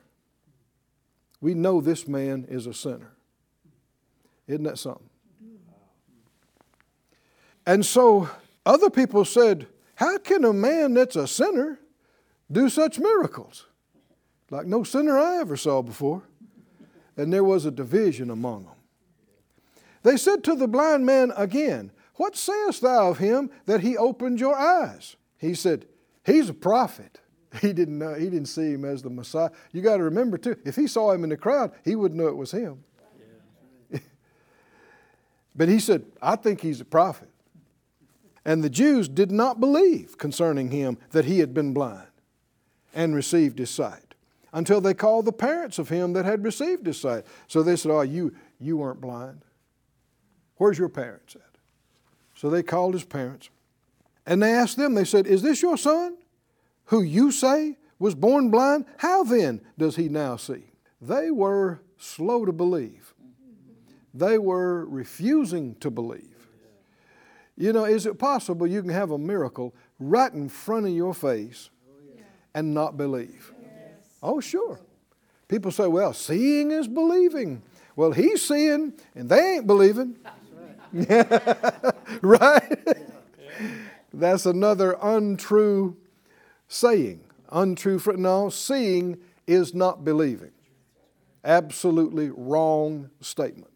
We 1.40 1.54
know 1.54 1.82
this 1.82 2.08
man 2.08 2.46
is 2.50 2.68
a 2.68 2.74
sinner. 2.74 3.14
Isn't 4.48 4.64
that 4.64 4.78
something? 4.78 5.10
And 7.66 7.86
so 7.86 8.30
other 8.66 8.90
people 8.90 9.26
said, 9.26 9.68
How 9.96 10.18
can 10.18 10.44
a 10.46 10.54
man 10.54 10.94
that's 10.94 11.16
a 11.16 11.28
sinner 11.28 11.80
do 12.52 12.70
such 12.70 13.00
miracles? 13.00 13.66
Like 14.50 14.68
no 14.68 14.84
sinner 14.84 15.18
I 15.18 15.38
ever 15.38 15.56
saw 15.56 15.82
before. 15.82 16.24
And 17.18 17.32
there 17.32 17.44
was 17.44 17.66
a 17.66 17.72
division 17.72 18.30
among 18.30 18.66
them. 18.66 18.74
They 20.04 20.18
said 20.18 20.44
to 20.46 20.56
the 20.56 20.68
blind 20.68 21.06
man 21.06 21.32
again, 21.36 21.92
What 22.22 22.36
sayest 22.36 22.84
thou 22.84 23.10
of 23.10 23.18
him 23.18 23.50
that 23.66 23.82
he 23.82 23.98
opened 23.98 24.40
your 24.40 24.56
eyes? 24.56 25.16
He 25.40 25.56
said, 25.56 25.88
He's 26.24 26.50
a 26.50 26.54
prophet. 26.54 27.20
He 27.62 27.74
didn't 27.74 27.98
know, 27.98 28.14
he 28.14 28.30
didn't 28.30 28.46
see 28.46 28.74
him 28.74 28.86
as 28.86 29.02
the 29.02 29.10
Messiah. 29.10 29.50
You 29.74 29.82
got 29.82 29.98
to 29.98 30.04
remember 30.04 30.38
too, 30.38 30.56
if 30.64 30.76
he 30.76 30.86
saw 30.86 31.12
him 31.12 31.24
in 31.24 31.32
the 31.32 31.36
crowd, 31.36 31.72
he 31.84 31.96
wouldn't 31.96 32.22
know 32.22 32.28
it 32.28 32.38
was 32.38 32.52
him. 32.52 32.84
but 35.56 35.68
he 35.68 35.80
said, 35.80 36.06
I 36.22 36.36
think 36.38 36.62
he's 36.62 36.80
a 36.80 36.86
prophet. 36.86 37.28
And 38.46 38.64
the 38.64 38.70
Jews 38.70 39.10
did 39.10 39.32
not 39.32 39.60
believe 39.60 40.18
concerning 40.18 40.70
him 40.70 41.00
that 41.10 41.26
he 41.26 41.40
had 41.40 41.56
been 41.56 41.74
blind 41.74 42.08
and 42.94 43.16
received 43.16 43.58
his 43.58 43.72
sight 43.72 44.14
until 44.54 44.80
they 44.80 44.94
called 44.94 45.26
the 45.26 45.34
parents 45.34 45.80
of 45.80 45.90
him 45.90 46.14
that 46.14 46.24
had 46.24 46.44
received 46.44 46.86
his 46.86 47.02
sight. 47.02 47.26
So 47.48 47.64
they 47.64 47.76
said, 47.76 47.92
Oh, 47.92 48.02
you, 48.02 48.34
you 48.60 48.78
weren't 48.78 49.02
blind. 49.02 49.42
Where's 50.56 50.78
your 50.78 50.88
parents 50.88 51.36
at? 51.36 51.51
So 52.42 52.50
they 52.50 52.64
called 52.64 52.96
his 52.96 53.04
parents 53.04 53.52
and 54.26 54.42
they 54.42 54.52
asked 54.52 54.76
them, 54.76 54.96
they 54.96 55.06
said, 55.06 55.28
Is 55.28 55.44
this 55.44 55.62
your 55.62 55.78
son 55.78 56.18
who 56.86 57.04
you 57.04 57.32
say 57.32 57.78
was 58.00 58.16
born 58.16 58.50
blind, 58.50 58.86
how 58.98 59.24
then 59.24 59.62
does 59.78 59.96
he 59.96 60.10
now 60.10 60.38
see? 60.38 60.64
They 61.00 61.30
were 61.30 61.82
slow 62.00 62.46
to 62.46 62.52
believe. 62.52 63.14
They 64.12 64.40
were 64.40 64.86
refusing 64.86 65.76
to 65.82 65.92
believe. 65.92 66.48
You 67.56 67.74
know, 67.74 67.86
is 67.86 68.08
it 68.08 68.18
possible 68.18 68.66
you 68.66 68.82
can 68.82 68.90
have 68.90 69.12
a 69.12 69.20
miracle 69.20 69.76
right 70.00 70.34
in 70.34 70.50
front 70.50 70.88
of 70.88 70.94
your 70.94 71.14
face 71.14 71.70
and 72.56 72.74
not 72.74 72.98
believe? 72.98 73.54
Oh, 74.24 74.40
sure. 74.40 74.80
People 75.48 75.70
say, 75.70 75.86
well, 75.86 76.12
seeing 76.12 76.72
is 76.72 76.88
believing. 76.88 77.62
Well, 77.96 78.14
he's 78.14 78.42
seeing 78.42 78.94
and 79.14 79.30
they 79.30 79.58
ain't 79.58 79.68
believing. 79.68 80.16
right? 82.22 82.98
That's 84.14 84.46
another 84.46 84.98
untrue 85.02 85.98
saying. 86.68 87.22
Untrue. 87.50 88.00
For, 88.00 88.14
no, 88.18 88.50
seeing 88.50 89.18
is 89.48 89.74
not 89.74 90.04
believing. 90.04 90.52
Absolutely 91.44 92.30
wrong 92.30 93.10
statement. 93.20 93.72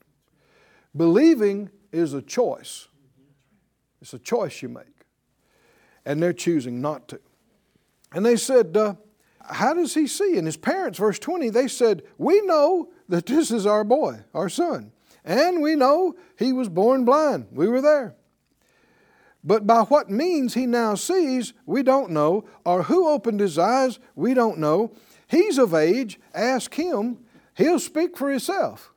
Believing 0.96 1.70
is 1.92 2.14
a 2.14 2.22
choice. 2.22 2.88
It's 4.02 4.14
a 4.14 4.20
choice 4.20 4.62
you 4.62 4.70
make. 4.70 4.86
And 6.06 6.22
they're 6.22 6.34
choosing 6.34 6.82
not 6.82 7.08
to. 7.10 7.20
And 8.12 8.26
they 8.26 8.36
said, 8.36 8.78
uh, 8.78 8.96
How 9.42 9.74
does 9.74 9.94
he 9.94 10.08
see? 10.08 10.38
And 10.38 10.46
his 10.46 10.58
parents, 10.58 11.00
verse 11.00 11.18
20, 11.18 11.50
they 11.50 11.68
said, 11.68 12.04
We 12.18 12.42
know 12.42 12.90
that 13.10 13.26
this 13.26 13.52
is 13.52 13.66
our 13.66 13.84
boy, 13.84 14.20
our 14.34 14.50
son. 14.50 14.92
And 15.26 15.62
we 15.62 15.76
know 15.76 16.16
he 16.38 16.54
was 16.54 16.70
born 16.70 17.04
blind. 17.04 17.48
We 17.52 17.68
were 17.68 17.82
there. 17.82 18.16
But 19.44 19.68
by 19.68 19.82
what 19.82 20.10
means 20.10 20.54
he 20.54 20.66
now 20.66 20.96
sees, 20.96 21.54
we 21.66 21.84
don't 21.84 22.12
know, 22.12 22.46
or 22.64 22.84
who 22.84 23.08
opened 23.08 23.40
his 23.40 23.60
eyes, 23.60 24.00
we 24.16 24.34
don't 24.34 24.60
know. 24.60 24.94
He's 25.28 25.58
of 25.58 25.74
age, 25.74 26.20
ask 26.34 26.74
him, 26.74 27.20
he'll 27.56 27.80
speak 27.80 28.18
for 28.18 28.30
himself. 28.30 28.92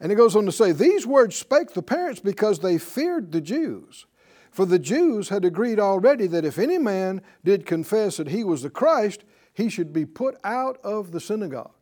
And 0.00 0.10
he 0.10 0.16
goes 0.16 0.36
on 0.36 0.46
to 0.46 0.52
say, 0.52 0.72
These 0.72 1.06
words 1.06 1.36
spake 1.36 1.72
the 1.72 1.82
parents 1.82 2.20
because 2.20 2.58
they 2.58 2.78
feared 2.78 3.32
the 3.32 3.40
Jews. 3.40 4.06
For 4.50 4.66
the 4.66 4.78
Jews 4.78 5.30
had 5.30 5.44
agreed 5.44 5.80
already 5.80 6.26
that 6.28 6.44
if 6.44 6.58
any 6.58 6.78
man 6.78 7.22
did 7.42 7.66
confess 7.66 8.18
that 8.18 8.28
he 8.28 8.44
was 8.44 8.62
the 8.62 8.70
Christ, 8.70 9.24
he 9.52 9.68
should 9.68 9.92
be 9.92 10.06
put 10.06 10.36
out 10.44 10.78
of 10.84 11.10
the 11.10 11.20
synagogue. 11.20 11.72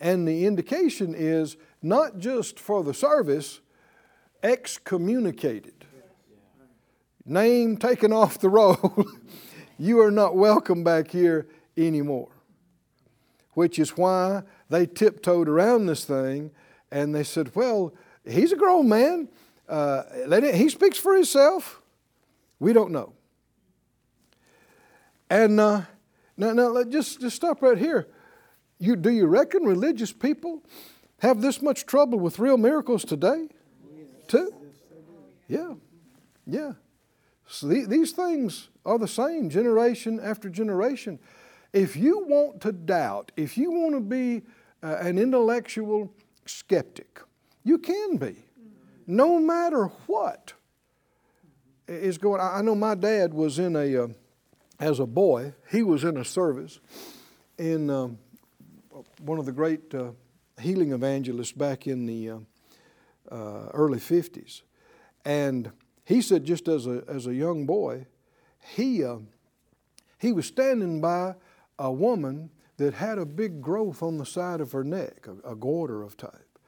And 0.00 0.26
the 0.26 0.46
indication 0.46 1.14
is 1.14 1.56
not 1.84 2.18
just 2.18 2.58
for 2.58 2.82
the 2.82 2.94
service, 2.94 3.60
excommunicated. 4.42 5.84
Name 7.26 7.76
taken 7.76 8.10
off 8.10 8.38
the 8.38 8.48
roll. 8.48 9.06
you 9.78 10.00
are 10.00 10.10
not 10.10 10.34
welcome 10.34 10.82
back 10.82 11.10
here 11.10 11.46
anymore. 11.76 12.30
Which 13.52 13.78
is 13.78 13.98
why 13.98 14.42
they 14.70 14.86
tiptoed 14.86 15.46
around 15.46 15.86
this 15.86 16.06
thing 16.06 16.52
and 16.90 17.14
they 17.14 17.22
said, 17.22 17.54
Well, 17.54 17.92
he's 18.26 18.50
a 18.50 18.56
grown 18.56 18.88
man. 18.88 19.28
Uh, 19.68 20.02
he 20.40 20.70
speaks 20.70 20.98
for 20.98 21.14
himself. 21.14 21.82
We 22.58 22.72
don't 22.72 22.92
know. 22.92 23.12
And 25.28 25.60
uh, 25.60 25.82
now, 26.36 26.52
now 26.52 26.82
just, 26.84 27.20
just 27.20 27.36
stop 27.36 27.60
right 27.60 27.78
here. 27.78 28.08
You, 28.78 28.96
do 28.96 29.10
you 29.10 29.26
reckon 29.26 29.64
religious 29.64 30.12
people 30.12 30.62
have 31.24 31.40
this 31.40 31.62
much 31.62 31.86
trouble 31.86 32.18
with 32.18 32.38
real 32.38 32.58
miracles 32.58 33.04
today? 33.04 33.48
Too? 34.28 34.52
Yeah. 35.48 35.74
Yeah. 36.46 36.72
So 37.46 37.66
the, 37.66 37.86
these 37.86 38.12
things 38.12 38.68
are 38.84 38.98
the 38.98 39.08
same 39.08 39.48
generation 39.48 40.20
after 40.22 40.50
generation. 40.50 41.18
If 41.72 41.96
you 41.96 42.24
want 42.26 42.60
to 42.60 42.72
doubt, 42.72 43.32
if 43.36 43.56
you 43.56 43.70
want 43.70 43.94
to 43.94 44.00
be 44.00 44.42
uh, 44.82 44.96
an 45.00 45.18
intellectual 45.18 46.12
skeptic, 46.44 47.20
you 47.64 47.78
can 47.78 48.18
be, 48.18 48.36
no 49.06 49.38
matter 49.40 49.86
what 50.06 50.52
is 51.88 52.18
going. 52.18 52.40
I 52.40 52.60
know 52.60 52.74
my 52.74 52.94
dad 52.94 53.32
was 53.32 53.58
in 53.58 53.76
a, 53.76 54.04
uh, 54.04 54.08
as 54.78 55.00
a 55.00 55.06
boy, 55.06 55.54
he 55.70 55.82
was 55.82 56.04
in 56.04 56.16
a 56.16 56.24
service 56.24 56.80
in 57.58 57.88
um, 57.88 58.18
one 59.20 59.38
of 59.38 59.46
the 59.46 59.52
great 59.52 59.94
uh, 59.94 60.10
healing 60.60 60.92
evangelist 60.92 61.56
back 61.58 61.86
in 61.86 62.06
the 62.06 62.30
uh, 62.30 62.38
uh, 63.30 63.68
early 63.72 63.98
50s. 63.98 64.62
And 65.24 65.72
he 66.04 66.20
said, 66.20 66.44
just 66.44 66.68
as 66.68 66.86
a, 66.86 67.02
as 67.08 67.26
a 67.26 67.34
young 67.34 67.66
boy, 67.66 68.06
he, 68.74 69.04
uh, 69.04 69.18
he 70.18 70.32
was 70.32 70.46
standing 70.46 71.00
by 71.00 71.34
a 71.78 71.90
woman 71.90 72.50
that 72.76 72.94
had 72.94 73.18
a 73.18 73.26
big 73.26 73.60
growth 73.60 74.02
on 74.02 74.18
the 74.18 74.26
side 74.26 74.60
of 74.60 74.72
her 74.72 74.84
neck, 74.84 75.26
a, 75.26 75.52
a 75.52 75.54
goiter 75.54 76.02
of 76.02 76.16
type. 76.16 76.58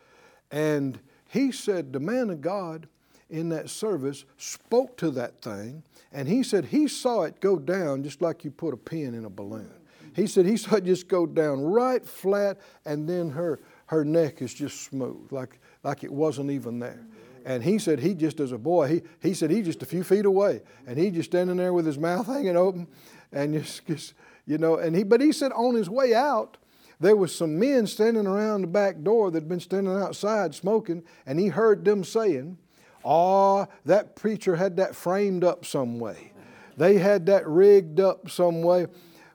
And 0.50 0.98
he 1.28 1.52
said, 1.52 1.92
the 1.92 2.00
man 2.00 2.30
of 2.30 2.40
God 2.40 2.88
in 3.28 3.48
that 3.48 3.68
service 3.68 4.24
spoke 4.36 4.96
to 4.98 5.10
that 5.10 5.42
thing, 5.42 5.82
and 6.12 6.28
he 6.28 6.42
said 6.42 6.66
he 6.66 6.86
saw 6.86 7.22
it 7.22 7.40
go 7.40 7.58
down 7.58 8.02
just 8.02 8.22
like 8.22 8.44
you 8.44 8.50
put 8.50 8.72
a 8.72 8.76
pin 8.76 9.14
in 9.14 9.24
a 9.24 9.30
balloon. 9.30 9.72
He 10.14 10.26
said 10.26 10.46
he 10.46 10.56
saw 10.56 10.76
it 10.76 10.84
just 10.84 11.08
go 11.08 11.26
down 11.26 11.60
right 11.60 12.04
flat, 12.04 12.58
and 12.84 13.08
then 13.08 13.30
her, 13.30 13.60
her 13.86 14.04
neck 14.04 14.42
is 14.42 14.52
just 14.52 14.82
smooth, 14.82 15.30
like, 15.30 15.60
like 15.82 16.04
it 16.04 16.12
wasn't 16.12 16.50
even 16.50 16.78
there. 16.78 17.06
And 17.44 17.62
he 17.62 17.78
said 17.78 18.00
he 18.00 18.14
just 18.14 18.40
as 18.40 18.50
a 18.50 18.58
boy, 18.58 18.88
he, 18.88 19.02
he 19.22 19.34
said 19.34 19.50
he 19.50 19.62
just 19.62 19.82
a 19.82 19.86
few 19.86 20.02
feet 20.02 20.26
away, 20.26 20.62
and 20.86 20.98
he 20.98 21.10
just 21.10 21.30
standing 21.30 21.56
there 21.56 21.72
with 21.72 21.86
his 21.86 21.98
mouth 21.98 22.26
hanging 22.26 22.56
open, 22.56 22.88
and 23.32 23.54
just, 23.54 23.86
just 23.86 24.14
you 24.46 24.58
know, 24.58 24.76
and 24.76 24.96
he 24.96 25.04
but 25.04 25.20
he 25.20 25.30
said 25.30 25.52
on 25.52 25.74
his 25.74 25.88
way 25.88 26.14
out, 26.14 26.56
there 26.98 27.16
was 27.16 27.34
some 27.34 27.58
men 27.58 27.86
standing 27.86 28.26
around 28.26 28.62
the 28.62 28.66
back 28.66 29.02
door 29.02 29.30
that 29.30 29.42
had 29.42 29.48
been 29.48 29.60
standing 29.60 29.94
outside 29.94 30.54
smoking, 30.54 31.04
and 31.24 31.38
he 31.38 31.48
heard 31.48 31.84
them 31.84 32.02
saying, 32.02 32.58
Oh, 33.04 33.68
that 33.84 34.16
preacher 34.16 34.56
had 34.56 34.76
that 34.78 34.96
framed 34.96 35.44
up 35.44 35.64
some 35.64 36.00
way. 36.00 36.32
They 36.76 36.98
had 36.98 37.26
that 37.26 37.46
rigged 37.46 38.00
up 38.00 38.28
some 38.28 38.62
way. 38.62 38.86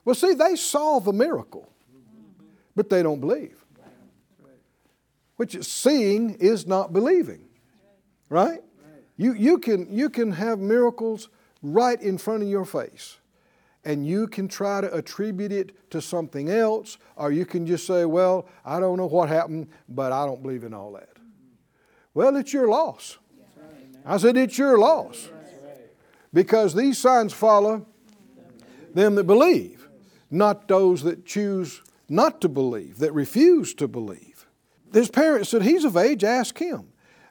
Well, 0.04 0.14
see, 0.14 0.34
they 0.34 0.56
saw 0.56 0.98
the 0.98 1.12
miracle, 1.12 1.72
but 2.76 2.90
they 2.90 3.02
don't 3.02 3.20
believe. 3.20 3.61
Which 5.42 5.56
is 5.56 5.66
seeing 5.66 6.34
is 6.34 6.68
not 6.68 6.92
believing. 6.92 7.48
Right? 8.28 8.60
You, 9.16 9.32
you, 9.32 9.58
can, 9.58 9.92
you 9.92 10.08
can 10.08 10.30
have 10.30 10.60
miracles 10.60 11.30
right 11.62 12.00
in 12.00 12.16
front 12.16 12.44
of 12.44 12.48
your 12.48 12.64
face. 12.64 13.18
And 13.84 14.06
you 14.06 14.28
can 14.28 14.46
try 14.46 14.80
to 14.82 14.94
attribute 14.94 15.50
it 15.50 15.90
to 15.90 16.00
something 16.00 16.48
else, 16.48 16.96
or 17.16 17.32
you 17.32 17.44
can 17.44 17.66
just 17.66 17.88
say, 17.88 18.04
Well, 18.04 18.46
I 18.64 18.78
don't 18.78 18.96
know 18.98 19.08
what 19.08 19.30
happened, 19.30 19.66
but 19.88 20.12
I 20.12 20.26
don't 20.26 20.40
believe 20.44 20.62
in 20.62 20.72
all 20.72 20.92
that. 20.92 21.16
Well, 22.14 22.36
it's 22.36 22.52
your 22.52 22.68
loss. 22.68 23.18
I 24.06 24.18
said, 24.18 24.36
It's 24.36 24.56
your 24.56 24.78
loss. 24.78 25.28
Because 26.32 26.72
these 26.72 26.98
signs 26.98 27.32
follow 27.32 27.84
them 28.94 29.16
that 29.16 29.24
believe 29.24 29.88
not 30.30 30.68
those 30.68 31.02
that 31.02 31.26
choose 31.26 31.82
not 32.08 32.40
to 32.42 32.48
believe, 32.48 32.98
that 32.98 33.12
refuse 33.12 33.74
to 33.74 33.88
believe. 33.88 34.31
His 34.92 35.10
parents 35.10 35.50
said, 35.50 35.62
He's 35.62 35.84
of 35.84 35.96
age, 35.96 36.24
ask 36.24 36.58
him. 36.58 36.88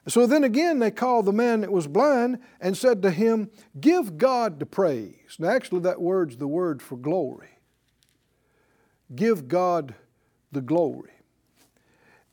So 0.08 0.26
then 0.26 0.42
again, 0.42 0.80
they 0.80 0.90
called 0.90 1.26
the 1.26 1.32
man 1.32 1.60
that 1.60 1.70
was 1.70 1.86
blind 1.86 2.40
and 2.60 2.76
said 2.76 3.02
to 3.02 3.10
him, 3.10 3.50
Give 3.80 4.18
God 4.18 4.58
the 4.58 4.66
praise. 4.66 5.36
Now, 5.38 5.50
actually, 5.50 5.80
that 5.82 6.00
word's 6.00 6.38
the 6.38 6.48
word 6.48 6.82
for 6.82 6.96
glory. 6.96 7.50
Give 9.14 9.46
God 9.46 9.94
the 10.50 10.60
glory. 10.60 11.12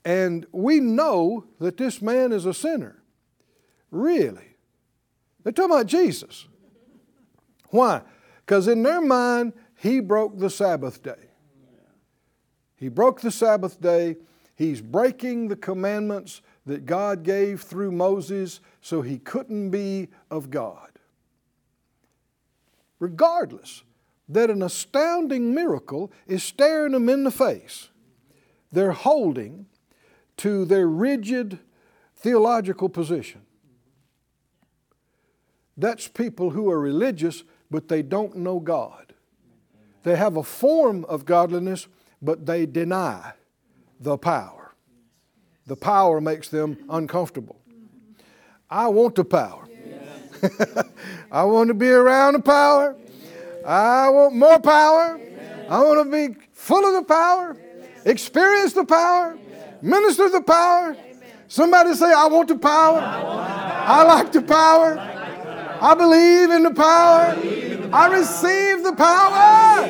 And 0.04 0.48
we 0.52 0.80
know 0.80 1.46
that 1.60 1.78
this 1.78 2.02
man 2.02 2.32
is 2.32 2.46
a 2.46 2.54
sinner. 2.54 3.04
Really. 3.92 4.56
They're 5.44 5.54
talking 5.54 5.72
about 5.72 5.88
Jesus. 5.88 6.48
Why? 7.70 8.02
Because 8.46 8.68
in 8.68 8.82
their 8.82 9.02
mind, 9.02 9.54
he 9.76 10.00
broke 10.00 10.40
the 10.40 10.50
Sabbath 10.50 11.04
day. 11.04 11.30
He 12.76 12.90
broke 12.90 13.22
the 13.22 13.32
Sabbath 13.32 13.80
day. 13.80 14.18
He's 14.60 14.82
breaking 14.82 15.48
the 15.48 15.56
commandments 15.56 16.42
that 16.66 16.86
God 16.86 17.24
gave 17.24 17.62
through 17.62 17.94
Moses, 17.94 18.60
so 18.82 19.02
he 19.02 19.18
couldn't 19.18 19.70
be 19.70 20.10
of 20.30 20.50
God. 20.50 20.90
Regardless, 23.00 23.84
that 24.28 24.50
an 24.50 24.62
astounding 24.62 25.54
miracle 25.54 26.12
is 26.28 26.44
staring 26.44 26.92
them 26.92 27.08
in 27.08 27.24
the 27.24 27.32
face, 27.32 27.88
they're 28.70 28.92
holding 28.92 29.68
to 30.36 30.66
their 30.66 30.90
rigid 30.90 31.60
theological 32.18 32.90
position. 32.90 33.44
That's 35.78 36.10
people 36.10 36.50
who 36.50 36.70
are 36.70 36.82
religious, 36.82 37.46
but 37.72 37.88
they 37.88 38.02
don't 38.02 38.36
know 38.36 38.60
God. 38.60 39.14
They 40.04 40.18
have 40.18 40.36
a 40.36 40.44
form 40.44 41.06
of 41.06 41.24
godliness, 41.24 41.88
but 42.22 42.46
they 42.46 42.66
deny 42.66 43.36
the 44.00 44.18
power. 44.18 44.74
The 45.68 45.76
power 45.76 46.20
makes 46.20 46.50
them 46.50 46.78
uncomfortable. 46.90 47.60
I 48.70 48.88
want 48.88 49.16
the 49.16 49.26
power. 49.26 49.68
I 51.32 51.44
want 51.44 51.68
to 51.68 51.74
be 51.74 51.90
around 51.90 52.34
the 52.34 52.40
power. 52.40 52.96
I 53.66 54.10
want 54.10 54.36
more 54.36 54.60
power. 54.60 55.20
I 55.70 55.84
want 55.84 56.10
to 56.10 56.30
be 56.30 56.36
full 56.54 56.86
of 56.86 56.94
the 56.96 57.04
power, 57.04 57.56
experience 58.06 58.74
the 58.74 58.86
power, 58.86 59.38
minister 59.82 60.30
the 60.30 60.42
power. 60.42 60.98
Somebody 61.48 61.94
say, 61.94 62.12
I 62.12 62.28
want 62.28 62.48
the 62.48 62.58
power. 62.58 63.00
I 63.00 64.04
like 64.04 64.32
the 64.32 64.42
power. 64.42 64.98
I 65.82 65.94
believe 65.96 66.52
in 66.52 66.64
the 66.64 66.74
power. 66.74 67.36
I 67.94 68.08
receive 68.08 68.84
the 68.84 68.94
power. 68.94 69.88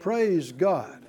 Praise 0.00 0.52
God. 0.52 1.03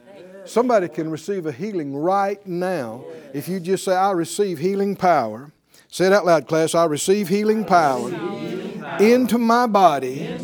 Somebody 0.46 0.88
can 0.88 1.10
receive 1.10 1.46
a 1.46 1.52
healing 1.52 1.96
right 1.96 2.46
now 2.48 3.04
if 3.34 3.48
you 3.48 3.60
just 3.60 3.84
say, 3.84 3.96
I 3.96 4.12
receive 4.12 4.60
healing 4.60 4.96
power. 4.96 5.52
Say 5.90 6.08
it 6.08 6.14
out 6.14 6.26
loud, 6.26 6.48
class. 6.48 6.76
I 6.76 6.86
receive 6.86 7.28
healing 7.28 7.66
power 7.66 8.10
into 9.00 9.38
my 9.38 9.68
body 9.68 10.38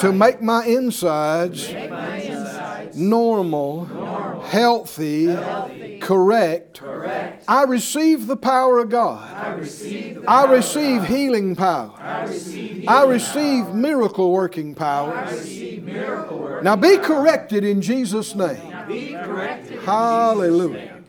to 0.00 0.12
make 0.12 0.40
my 0.42 0.64
insides 0.64 1.72
normal, 2.94 3.84
healthy, 4.44 5.36
correct. 6.00 6.82
I 7.46 7.64
receive 7.64 8.26
the 8.26 8.36
power 8.36 8.78
of 8.80 8.88
God. 8.88 9.30
I 10.26 10.44
receive 10.44 11.04
healing 11.04 11.54
power. 11.54 11.94
I 12.00 13.04
receive 13.04 13.68
miracle 13.74 14.32
working 14.32 14.74
power. 14.74 15.30
Now 16.62 16.76
be 16.76 16.96
corrected 16.98 17.64
in 17.64 17.80
Jesus' 17.82 18.34
name. 18.34 18.74
Hallelujah. 19.84 21.02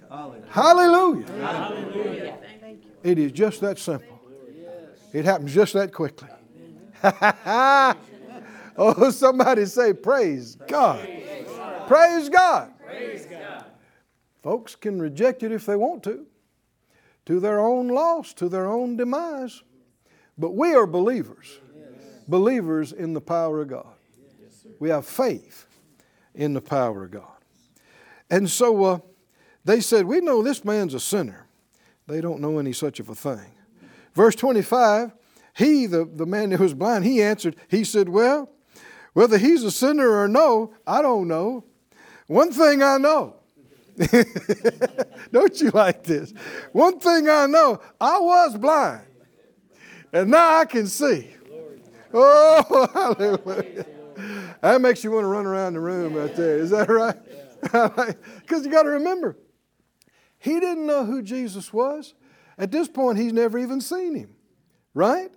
Hallelujah. 0.50 2.38
It 3.04 3.18
is 3.18 3.32
just 3.32 3.62
that 3.62 3.80
simple. 3.80 4.20
It 5.14 5.26
happens 5.26 5.54
just 5.54 5.74
that 5.74 5.94
quickly. 5.94 6.30
oh, 8.78 9.10
somebody 9.12 9.66
say, 9.66 9.94
Praise 9.94 10.56
God. 10.68 11.08
Praise 11.88 12.30
God. 12.30 12.72
Folks 14.44 14.76
can 14.76 15.02
reject 15.02 15.44
it 15.44 15.52
if 15.52 15.66
they 15.66 15.76
want 15.76 16.04
to, 16.04 16.26
to 17.26 17.40
their 17.40 17.60
own 17.60 17.88
loss, 17.88 18.34
to 18.34 18.48
their 18.50 18.68
own 18.68 18.96
demise. 18.98 19.62
But 20.38 20.52
we 20.52 20.74
are 20.74 20.88
believers, 20.88 21.60
believers 22.28 22.94
in 22.94 23.14
the 23.14 23.22
power 23.22 23.62
of 23.62 23.70
God. 23.70 23.94
We 24.80 24.90
have 24.90 25.06
faith 25.06 25.68
in 26.34 26.54
the 26.54 26.62
power 26.62 27.04
of 27.04 27.12
God. 27.12 27.39
And 28.30 28.50
so 28.50 28.84
uh, 28.84 29.00
they 29.66 29.82
said, 29.82 30.06
We 30.06 30.22
know 30.22 30.42
this 30.42 30.64
man's 30.64 30.94
a 30.94 31.00
sinner. 31.00 31.48
They 32.08 32.22
don't 32.22 32.42
know 32.42 32.58
any 32.58 32.74
such 32.74 33.00
of 33.00 33.10
a 33.10 33.16
thing. 33.16 33.52
Verse 34.14 34.36
25, 34.36 35.12
he, 35.56 35.86
the, 35.86 36.06
the 36.06 36.26
man 36.26 36.52
who 36.52 36.64
was 36.64 36.74
blind, 36.74 37.06
he 37.06 37.22
answered, 37.22 37.56
He 37.68 37.84
said, 37.84 38.10
Well, 38.10 38.50
whether 39.14 39.38
he's 39.38 39.64
a 39.64 39.72
sinner 39.72 40.10
or 40.10 40.28
no, 40.28 40.74
I 40.86 41.02
don't 41.02 41.28
know. 41.28 41.66
One 42.28 42.52
thing 42.52 42.84
I 42.84 42.98
know. 42.98 43.36
don't 45.32 45.60
you 45.60 45.72
like 45.72 46.04
this? 46.04 46.34
One 46.72 47.00
thing 47.00 47.28
I 47.28 47.48
know, 47.48 47.82
I 48.00 48.18
was 48.20 48.58
blind, 48.58 49.02
and 50.14 50.32
now 50.32 50.60
I 50.60 50.66
can 50.66 50.88
see. 50.88 51.36
Oh, 52.14 52.88
hallelujah. 52.94 53.86
That 54.62 54.82
makes 54.82 55.04
you 55.04 55.12
want 55.12 55.26
to 55.26 55.28
run 55.28 55.46
around 55.46 55.74
the 55.74 55.82
room 55.82 56.14
right 56.14 56.34
there. 56.34 56.60
Is 56.60 56.70
that 56.70 56.90
right? 56.90 57.18
Because 57.72 58.66
you 58.66 58.72
got 58.72 58.84
to 58.84 58.90
remember, 58.90 59.38
he 60.38 60.60
didn't 60.60 60.86
know 60.86 61.06
who 61.06 61.22
Jesus 61.22 61.74
was. 61.74 62.14
At 62.58 62.72
this 62.72 62.88
point, 62.88 63.18
he's 63.18 63.34
never 63.34 63.58
even 63.58 63.80
seen 63.82 64.16
him, 64.16 64.36
right? 64.94 65.32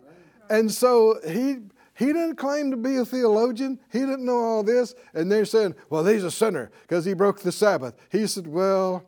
And 0.50 0.70
so 0.70 1.18
he 1.26 1.58
he 1.94 2.06
didn't 2.06 2.36
claim 2.36 2.70
to 2.70 2.76
be 2.76 2.96
a 2.96 3.04
theologian. 3.04 3.78
He 3.92 4.00
didn't 4.00 4.24
know 4.24 4.38
all 4.38 4.62
this. 4.62 4.94
And 5.14 5.30
they're 5.30 5.44
saying, 5.44 5.74
well, 5.90 6.04
he's 6.04 6.24
a 6.24 6.30
sinner 6.30 6.70
because 6.82 7.04
he 7.04 7.12
broke 7.12 7.40
the 7.40 7.52
Sabbath. 7.52 7.94
He 8.10 8.26
said, 8.26 8.46
well, 8.46 9.04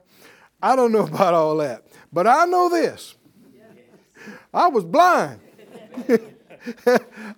I 0.62 0.76
don't 0.76 0.92
know 0.92 1.06
about 1.06 1.34
all 1.34 1.56
that. 1.58 1.86
But 2.12 2.26
I 2.26 2.44
know 2.44 2.68
this 2.68 3.16
I 4.52 4.68
was 4.68 4.84
blind. 4.84 5.40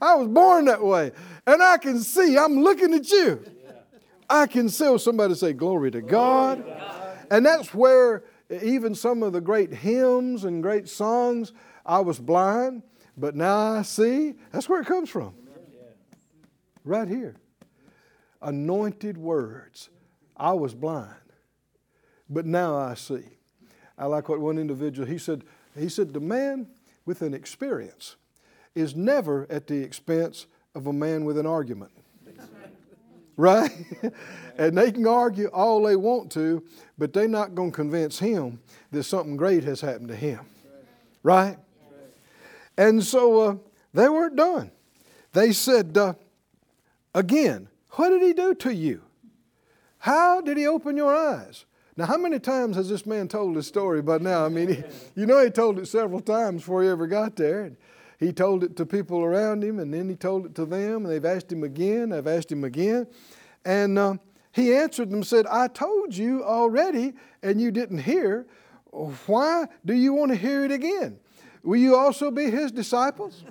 I 0.01 0.15
was 0.15 0.29
born 0.29 0.67
that 0.67 0.83
way. 0.83 1.13
And 1.47 1.63
I 1.63 1.79
can 1.79 2.01
see, 2.01 2.37
I'm 2.39 2.61
looking 2.61 2.95
at 2.95 3.11
you. 3.11 3.45
I 4.29 4.47
can 4.47 4.69
see 4.69 4.99
somebody 4.99 5.35
say, 5.35 5.53
Glory 5.53 5.91
to 5.93 6.03
God. 6.03 6.65
And 7.31 7.45
that's 7.45 7.75
where 7.75 8.25
even 8.63 8.95
some 8.95 9.23
of 9.23 9.33
the 9.33 9.41
great 9.41 9.73
hymns 9.73 10.45
and 10.45 10.63
great 10.63 10.89
songs, 10.89 11.53
I 11.85 12.01
was 12.01 12.19
blind, 12.19 12.83
but 13.17 13.35
now 13.35 13.57
I 13.73 13.83
see. 13.83 14.35
That's 14.53 14.69
where 14.69 14.81
it 14.81 14.87
comes 14.87 15.11
from. 15.11 15.35
Right 16.85 17.09
here. 17.09 17.37
Anointed 18.43 19.19
words. 19.19 19.89
I 20.37 20.53
was 20.53 20.75
blind, 20.75 21.15
but 22.29 22.45
now 22.45 22.77
I 22.77 22.95
see. 22.95 23.25
I 23.97 24.07
like 24.07 24.29
what 24.29 24.41
one 24.41 24.59
individual, 24.59 25.09
he 25.09 25.17
said, 25.17 25.45
he 25.77 25.89
said, 25.89 26.13
the 26.13 26.21
man 26.21 26.69
with 27.07 27.23
an 27.23 27.33
experience 27.33 28.17
is 28.75 28.95
never 28.95 29.47
at 29.49 29.67
the 29.67 29.79
expense 29.79 30.47
of 30.75 30.87
a 30.87 30.93
man 30.93 31.25
with 31.25 31.39
an 31.39 31.47
argument. 31.47 31.93
Right? 33.37 33.71
and 34.59 34.77
they 34.77 34.93
can 34.93 35.07
argue 35.07 35.49
all 35.49 35.83
they 35.83 35.97
want 35.97 36.33
to, 36.33 36.63
but 36.99 37.13
they're 37.13 37.29
not 37.29 37.55
going 37.55 37.71
to 37.71 37.77
convince 37.77 38.19
him 38.19 38.61
that 38.91 39.05
something 39.05 39.37
great 39.37 39.65
has 39.65 39.81
happened 39.81 40.09
to 40.09 40.17
him. 40.17 40.41
Right? 41.23 41.59
And 42.79 43.03
so 43.03 43.41
uh, 43.41 43.57
they 43.95 44.09
weren't 44.09 44.37
done. 44.37 44.71
They 45.33 45.53
said, 45.53 45.97
uh, 45.97 46.15
again, 47.15 47.69
what 47.93 48.11
did 48.11 48.23
he 48.23 48.33
do 48.33 48.55
to 48.55 48.75
you? 48.75 49.03
How 49.99 50.41
did 50.41 50.57
he 50.57 50.67
open 50.67 50.97
your 50.97 51.15
eyes? 51.15 51.65
Now, 51.97 52.05
how 52.05 52.19
many 52.19 52.39
times 52.39 52.77
has 52.77 52.91
this 52.91 53.07
man 53.07 53.27
told 53.27 53.57
this 53.57 53.67
story 53.67 54.03
by 54.03 54.19
now? 54.19 54.45
I 54.45 54.51
mean, 54.51 54.69
he, 54.69 54.83
you 55.15 55.27
know, 55.27 55.43
he 55.43 55.51
told 55.51 55.79
it 55.79 55.89
several 55.89 56.21
times 56.21 56.61
before 56.61 56.83
he 56.83 56.89
ever 56.91 57.07
got 57.07 57.37
there. 57.37 57.63
And 57.63 57.77
he 58.19 58.33
told 58.33 58.65
it 58.65 58.77
to 58.77 58.87
people 58.87 59.21
around 59.23 59.63
him, 59.63 59.79
and 59.79 59.93
then 59.93 60.09
he 60.09 60.17
told 60.17 60.47
it 60.47 60.55
to 60.55 60.65
them, 60.65 61.05
and 61.05 61.07
they've 61.07 61.25
asked 61.25 61.53
him 61.53 61.65
again, 61.65 62.11
they've 62.11 62.27
asked 62.27 62.51
him 62.51 62.65
again. 62.65 63.07
And 63.65 63.99
uh, 63.99 64.15
he 64.53 64.75
answered 64.75 65.11
them, 65.11 65.23
said, 65.23 65.47
I 65.47 65.69
told 65.69 66.17
you 66.17 66.43
already, 66.45 67.13
and 67.43 67.61
you 67.61 67.71
didn't 67.71 67.99
hear. 67.99 68.47
Why 68.91 69.67
do 69.85 69.95
you 69.95 70.15
want 70.15 70.33
to 70.33 70.37
hear 70.37 70.65
it 70.65 70.73
again? 70.73 71.19
Will 71.63 71.79
you 71.79 71.97
also 71.97 72.31
be 72.31 72.51
his 72.51 72.73
disciples? 72.73 73.45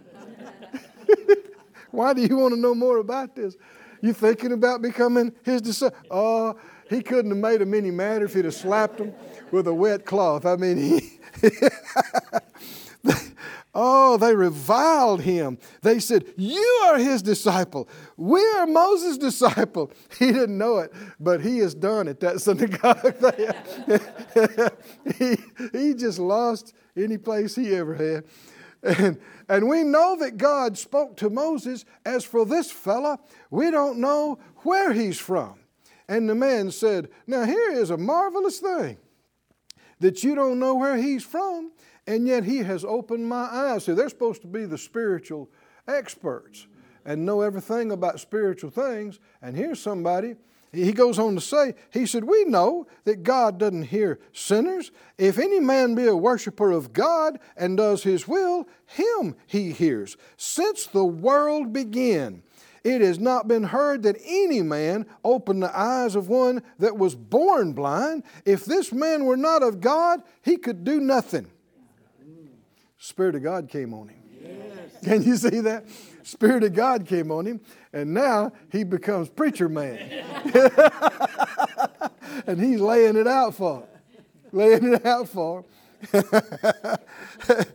Why 1.91 2.13
do 2.13 2.21
you 2.21 2.37
want 2.37 2.53
to 2.55 2.59
know 2.59 2.73
more 2.73 2.97
about 2.97 3.35
this? 3.35 3.55
You 4.01 4.13
thinking 4.13 4.51
about 4.51 4.81
becoming 4.81 5.33
his 5.43 5.61
disciple? 5.61 5.97
Oh, 6.09 6.59
he 6.89 7.01
couldn't 7.01 7.31
have 7.31 7.39
made 7.39 7.61
him 7.61 7.73
any 7.73 7.91
matter 7.91 8.25
if 8.25 8.33
he'd 8.33 8.45
have 8.45 8.53
slapped 8.53 8.99
him 8.99 9.13
with 9.51 9.67
a 9.67 9.73
wet 9.73 10.05
cloth. 10.05 10.45
I 10.45 10.55
mean, 10.55 10.77
he. 10.77 11.19
oh, 13.75 14.17
they 14.17 14.33
reviled 14.33 15.21
him. 15.21 15.57
They 15.81 15.99
said, 15.99 16.25
You 16.37 16.81
are 16.85 16.97
his 16.97 17.21
disciple. 17.21 17.89
We 18.17 18.39
are 18.55 18.65
Moses' 18.65 19.17
disciple. 19.17 19.91
He 20.17 20.31
didn't 20.31 20.57
know 20.57 20.77
it, 20.77 20.93
but 21.19 21.41
he 21.41 21.57
has 21.59 21.75
done 21.75 22.07
it, 22.07 22.21
that 22.21 22.39
synagogue. 22.45 23.15
he, 25.17 25.37
he 25.77 25.93
just 25.93 26.19
lost 26.19 26.73
any 26.95 27.17
place 27.17 27.55
he 27.55 27.75
ever 27.75 27.95
had. 27.95 28.23
And, 28.97 29.19
and 29.49 29.67
we 29.67 29.83
know 29.83 30.15
that 30.19 30.37
God 30.37 30.77
spoke 30.77 31.17
to 31.17 31.29
Moses, 31.29 31.83
as 32.05 32.23
for 32.23 32.45
this 32.45 32.71
fella, 32.71 33.19
we 33.49 33.71
don't 33.71 33.99
know 33.99 34.39
where 34.57 34.93
he's 34.93 35.19
from. 35.19 35.55
And 36.07 36.29
the 36.29 36.35
man 36.35 36.71
said, 36.71 37.09
Now 37.27 37.43
here 37.43 37.71
is 37.71 37.89
a 37.89 37.97
marvelous 37.97 38.59
thing 38.59 38.97
that 39.99 40.23
you 40.23 40.35
don't 40.35 40.59
know 40.59 40.75
where 40.75 40.97
he's 40.97 41.23
from, 41.23 41.71
and 42.07 42.27
yet 42.27 42.43
he 42.43 42.57
has 42.59 42.83
opened 42.83 43.27
my 43.27 43.45
eyes. 43.45 43.85
See, 43.85 43.93
they're 43.93 44.09
supposed 44.09 44.41
to 44.41 44.47
be 44.47 44.65
the 44.65 44.77
spiritual 44.77 45.49
experts 45.87 46.67
and 47.05 47.25
know 47.25 47.41
everything 47.41 47.91
about 47.91 48.19
spiritual 48.19 48.71
things. 48.71 49.19
And 49.41 49.55
here's 49.55 49.79
somebody 49.79 50.35
he 50.75 50.91
goes 50.91 51.17
on 51.19 51.35
to 51.35 51.41
say, 51.41 51.75
he 51.91 52.05
said, 52.05 52.23
We 52.25 52.43
know 52.45 52.87
that 53.05 53.23
God 53.23 53.57
doesn't 53.57 53.83
hear 53.83 54.19
sinners. 54.33 54.91
If 55.17 55.39
any 55.39 55.59
man 55.59 55.95
be 55.95 56.07
a 56.07 56.15
worshiper 56.15 56.71
of 56.71 56.93
God 56.93 57.39
and 57.55 57.77
does 57.77 58.03
his 58.03 58.27
will, 58.27 58.67
him 58.85 59.35
he 59.47 59.71
hears. 59.71 60.17
Since 60.37 60.87
the 60.87 61.05
world 61.05 61.71
began, 61.71 62.43
it 62.85 63.01
has 63.01 63.19
not 63.19 63.47
been 63.47 63.63
heard 63.63 64.03
that 64.03 64.15
any 64.23 64.61
man 64.61 65.07
opened 65.23 65.63
the 65.63 65.77
eyes 65.77 66.15
of 66.15 66.29
one 66.29 66.61
that 66.77 66.95
was 66.95 67.15
born 67.15 67.73
blind. 67.73 68.21
If 68.45 68.63
this 68.63 68.93
man 68.93 69.25
were 69.25 69.35
not 69.35 69.63
of 69.63 69.81
God, 69.81 70.21
he 70.43 70.55
could 70.55 70.83
do 70.83 71.01
nothing. 71.01 71.47
Spirit 72.99 73.33
of 73.35 73.41
God 73.43 73.69
came 73.69 73.91
on 73.91 74.09
him. 74.09 74.21
Yes. 74.39 75.03
Can 75.03 75.23
you 75.23 75.35
see 75.35 75.61
that? 75.61 75.85
Spirit 76.21 76.63
of 76.63 76.75
God 76.75 77.07
came 77.07 77.31
on 77.31 77.47
him, 77.47 77.59
and 77.91 78.13
now 78.13 78.51
he 78.71 78.83
becomes 78.83 79.29
preacher 79.29 79.67
man. 79.67 79.97
and 82.47 82.59
he's 82.59 82.79
laying 82.79 83.15
it 83.15 83.27
out 83.27 83.55
for 83.55 83.79
him. 83.79 83.87
Laying 84.51 84.93
it 84.93 85.05
out 85.05 85.27
for 85.27 85.65
him. 86.11 86.23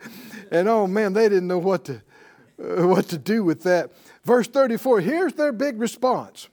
and 0.53 0.69
oh 0.69 0.87
man, 0.87 1.13
they 1.15 1.29
didn't 1.29 1.49
know 1.49 1.59
what 1.59 1.85
to, 1.87 1.95
uh, 2.63 2.87
what 2.87 3.09
to 3.09 3.19
do 3.19 3.43
with 3.43 3.65
that. 3.65 3.91
Verse 4.25 4.47
34, 4.47 5.01
here's 5.01 5.33
their 5.35 5.53
big 5.53 5.81
response. 5.81 6.49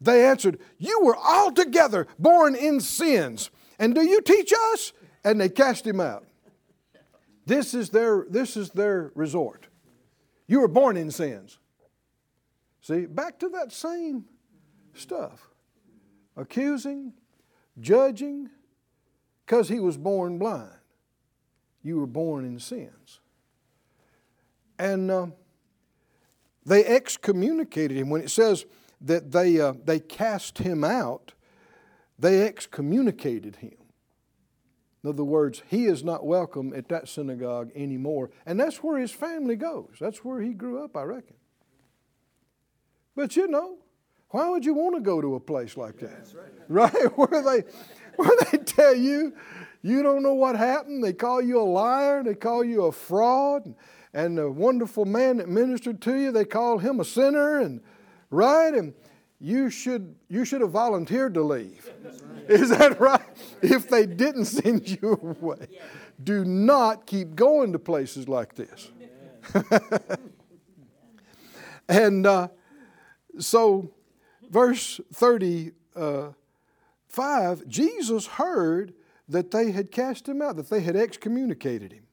They 0.00 0.24
answered, 0.26 0.58
You 0.78 1.00
were 1.02 1.16
altogether 1.16 2.06
born 2.18 2.54
in 2.54 2.80
sins, 2.80 3.50
and 3.78 3.94
do 3.94 4.02
you 4.02 4.20
teach 4.20 4.52
us? 4.72 4.92
And 5.24 5.40
they 5.40 5.48
cast 5.48 5.86
him 5.86 6.00
out. 6.00 6.24
This 7.46 7.74
is 7.74 7.90
their, 7.90 8.26
this 8.28 8.56
is 8.56 8.70
their 8.70 9.12
resort. 9.14 9.66
You 10.46 10.60
were 10.60 10.68
born 10.68 10.96
in 10.96 11.10
sins. 11.10 11.58
See, 12.80 13.06
back 13.06 13.38
to 13.40 13.48
that 13.50 13.72
same 13.72 14.24
stuff 14.94 15.48
accusing, 16.36 17.12
judging, 17.78 18.48
because 19.44 19.68
he 19.68 19.78
was 19.78 19.96
born 19.98 20.38
blind. 20.38 20.70
You 21.82 21.98
were 21.98 22.06
born 22.06 22.44
in 22.44 22.58
sins. 22.58 23.20
And 24.78 25.10
uh, 25.10 25.26
they 26.64 26.84
excommunicated 26.84 27.96
him. 27.96 28.10
When 28.10 28.22
it 28.22 28.30
says 28.30 28.66
that 29.00 29.32
they, 29.32 29.60
uh, 29.60 29.74
they 29.84 29.98
cast 29.98 30.58
him 30.58 30.84
out, 30.84 31.32
they 32.18 32.42
excommunicated 32.42 33.56
him. 33.56 33.76
In 35.02 35.10
other 35.10 35.24
words, 35.24 35.62
he 35.66 35.86
is 35.86 36.04
not 36.04 36.26
welcome 36.26 36.74
at 36.74 36.88
that 36.88 37.08
synagogue 37.08 37.70
anymore. 37.74 38.30
And 38.44 38.60
that's 38.60 38.82
where 38.82 38.98
his 38.98 39.10
family 39.10 39.56
goes. 39.56 39.96
That's 39.98 40.22
where 40.24 40.40
he 40.40 40.52
grew 40.52 40.84
up, 40.84 40.96
I 40.96 41.02
reckon. 41.04 41.36
But 43.16 43.34
you 43.36 43.48
know, 43.48 43.78
why 44.28 44.48
would 44.48 44.64
you 44.64 44.74
want 44.74 44.96
to 44.96 45.00
go 45.00 45.20
to 45.20 45.34
a 45.34 45.40
place 45.40 45.76
like 45.76 45.98
that? 45.98 46.32
Right. 46.68 46.92
right? 46.94 47.16
Where 47.18 47.42
they 47.42 47.64
where 48.16 48.30
they 48.52 48.58
tell 48.58 48.94
you 48.94 49.34
you 49.82 50.02
don't 50.02 50.22
know 50.22 50.34
what 50.34 50.56
happened, 50.56 51.02
they 51.02 51.12
call 51.12 51.40
you 51.40 51.60
a 51.60 51.64
liar, 51.64 52.22
they 52.22 52.34
call 52.34 52.62
you 52.62 52.84
a 52.84 52.92
fraud, 52.92 53.74
and 54.12 54.36
the 54.36 54.50
wonderful 54.50 55.04
man 55.04 55.38
that 55.38 55.48
ministered 55.48 56.00
to 56.02 56.16
you, 56.16 56.32
they 56.32 56.44
call 56.44 56.78
him 56.78 57.00
a 57.00 57.04
sinner, 57.04 57.60
and 57.60 57.80
right? 58.30 58.74
And 58.74 58.92
you 59.40 59.70
should 59.70 60.14
you 60.28 60.44
should 60.44 60.60
have 60.60 60.70
volunteered 60.70 61.34
to 61.34 61.42
leave. 61.42 61.90
Is 62.48 62.70
that 62.70 63.00
right? 63.00 63.22
If 63.62 63.88
they 63.88 64.06
didn't 64.06 64.44
send 64.46 64.88
you 64.88 65.38
away, 65.40 65.68
do 66.22 66.44
not 66.44 67.06
keep 67.06 67.34
going 67.34 67.72
to 67.72 67.78
places 67.78 68.28
like 68.28 68.54
this. 68.54 68.90
and 71.88 72.26
uh, 72.26 72.48
so, 73.38 73.90
verse 74.50 75.00
35 75.14 76.34
Jesus 77.68 78.26
heard 78.26 78.92
that 79.30 79.50
they 79.50 79.70
had 79.70 79.90
cast 79.90 80.28
him 80.28 80.42
out, 80.42 80.56
that 80.56 80.68
they 80.68 80.80
had 80.80 80.96
excommunicated 80.96 81.92
him. 81.92 82.06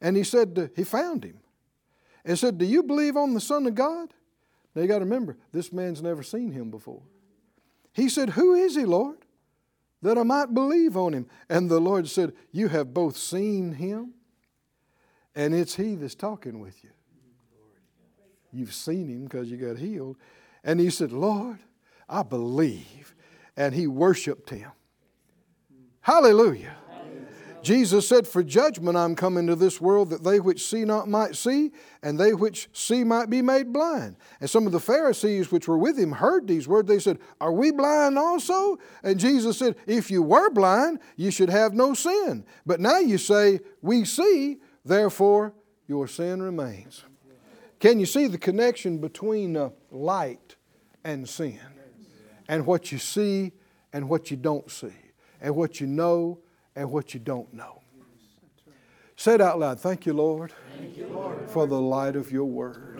And 0.00 0.16
he 0.16 0.24
said, 0.24 0.70
He 0.74 0.84
found 0.84 1.24
him 1.24 1.38
and 2.24 2.38
said, 2.38 2.58
Do 2.58 2.64
you 2.64 2.82
believe 2.82 3.16
on 3.16 3.34
the 3.34 3.40
Son 3.40 3.66
of 3.66 3.74
God? 3.74 4.12
Now 4.74 4.82
you 4.82 4.88
got 4.88 4.98
to 4.98 5.04
remember, 5.04 5.36
this 5.52 5.72
man's 5.72 6.02
never 6.02 6.22
seen 6.22 6.52
him 6.52 6.70
before. 6.70 7.02
He 7.92 8.08
said, 8.08 8.30
Who 8.30 8.54
is 8.54 8.74
he, 8.76 8.84
Lord? 8.84 9.18
That 10.02 10.18
I 10.18 10.22
might 10.22 10.54
believe 10.54 10.96
on 10.96 11.12
him. 11.12 11.26
And 11.48 11.70
the 11.70 11.80
Lord 11.80 12.08
said, 12.08 12.32
You 12.52 12.68
have 12.68 12.92
both 12.94 13.16
seen 13.16 13.72
him, 13.72 14.14
and 15.34 15.54
it's 15.54 15.76
he 15.76 15.94
that's 15.94 16.14
talking 16.14 16.60
with 16.60 16.82
you. 16.82 16.90
You've 18.52 18.74
seen 18.74 19.08
him 19.08 19.24
because 19.24 19.50
you 19.50 19.56
got 19.56 19.78
healed. 19.78 20.16
And 20.64 20.80
he 20.80 20.90
said, 20.90 21.12
Lord, 21.12 21.58
I 22.08 22.24
believe. 22.24 23.14
And 23.56 23.74
he 23.74 23.86
worshiped 23.86 24.50
him. 24.50 24.72
Hallelujah. 26.00 26.76
Jesus 27.62 28.08
said, 28.08 28.26
For 28.26 28.42
judgment 28.42 28.96
I'm 28.96 29.14
come 29.14 29.36
into 29.36 29.54
this 29.54 29.80
world, 29.80 30.10
that 30.10 30.24
they 30.24 30.40
which 30.40 30.66
see 30.66 30.84
not 30.84 31.08
might 31.08 31.36
see, 31.36 31.72
and 32.02 32.18
they 32.18 32.32
which 32.32 32.68
see 32.72 33.04
might 33.04 33.28
be 33.28 33.42
made 33.42 33.72
blind. 33.72 34.16
And 34.40 34.48
some 34.48 34.66
of 34.66 34.72
the 34.72 34.80
Pharisees 34.80 35.52
which 35.52 35.68
were 35.68 35.76
with 35.76 35.98
him 35.98 36.12
heard 36.12 36.46
these 36.46 36.66
words. 36.66 36.88
They 36.88 36.98
said, 36.98 37.18
Are 37.40 37.52
we 37.52 37.70
blind 37.70 38.18
also? 38.18 38.78
And 39.02 39.20
Jesus 39.20 39.58
said, 39.58 39.76
If 39.86 40.10
you 40.10 40.22
were 40.22 40.50
blind, 40.50 41.00
you 41.16 41.30
should 41.30 41.50
have 41.50 41.74
no 41.74 41.92
sin. 41.92 42.44
But 42.64 42.80
now 42.80 42.98
you 42.98 43.18
say, 43.18 43.60
We 43.82 44.04
see, 44.04 44.58
therefore 44.84 45.52
your 45.86 46.08
sin 46.08 46.42
remains. 46.42 47.04
Can 47.78 47.98
you 47.98 48.06
see 48.06 48.26
the 48.26 48.38
connection 48.38 48.98
between 48.98 49.56
uh, 49.56 49.70
light 49.90 50.56
and 51.02 51.28
sin? 51.28 51.58
And 52.48 52.66
what 52.66 52.92
you 52.92 52.98
see 52.98 53.52
and 53.92 54.08
what 54.08 54.30
you 54.30 54.36
don't 54.36 54.70
see, 54.70 54.92
and 55.40 55.54
what 55.54 55.80
you 55.80 55.86
know 55.86 56.38
and 56.76 56.90
what 56.90 57.14
you 57.14 57.20
don't 57.20 57.52
know. 57.52 57.80
Say 59.16 59.34
it 59.34 59.40
out 59.40 59.58
loud. 59.58 59.78
Thank 59.78 60.06
you, 60.06 60.14
Lord, 60.14 60.52
for 61.48 61.66
the 61.66 61.80
light 61.80 62.16
of 62.16 62.30
your 62.32 62.46
word. 62.46 62.96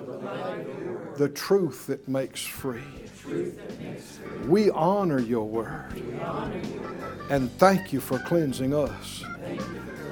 the 1.17 1.29
truth 1.29 1.87
that 1.87 2.07
makes 2.09 2.43
free. 2.43 2.83
We 4.47 4.71
honor 4.71 5.21
your 5.21 5.47
word. 5.49 5.93
And 7.31 7.51
thank 7.53 7.93
you 7.93 8.01
for 8.01 8.19
cleansing 8.19 8.75
us 8.75 9.25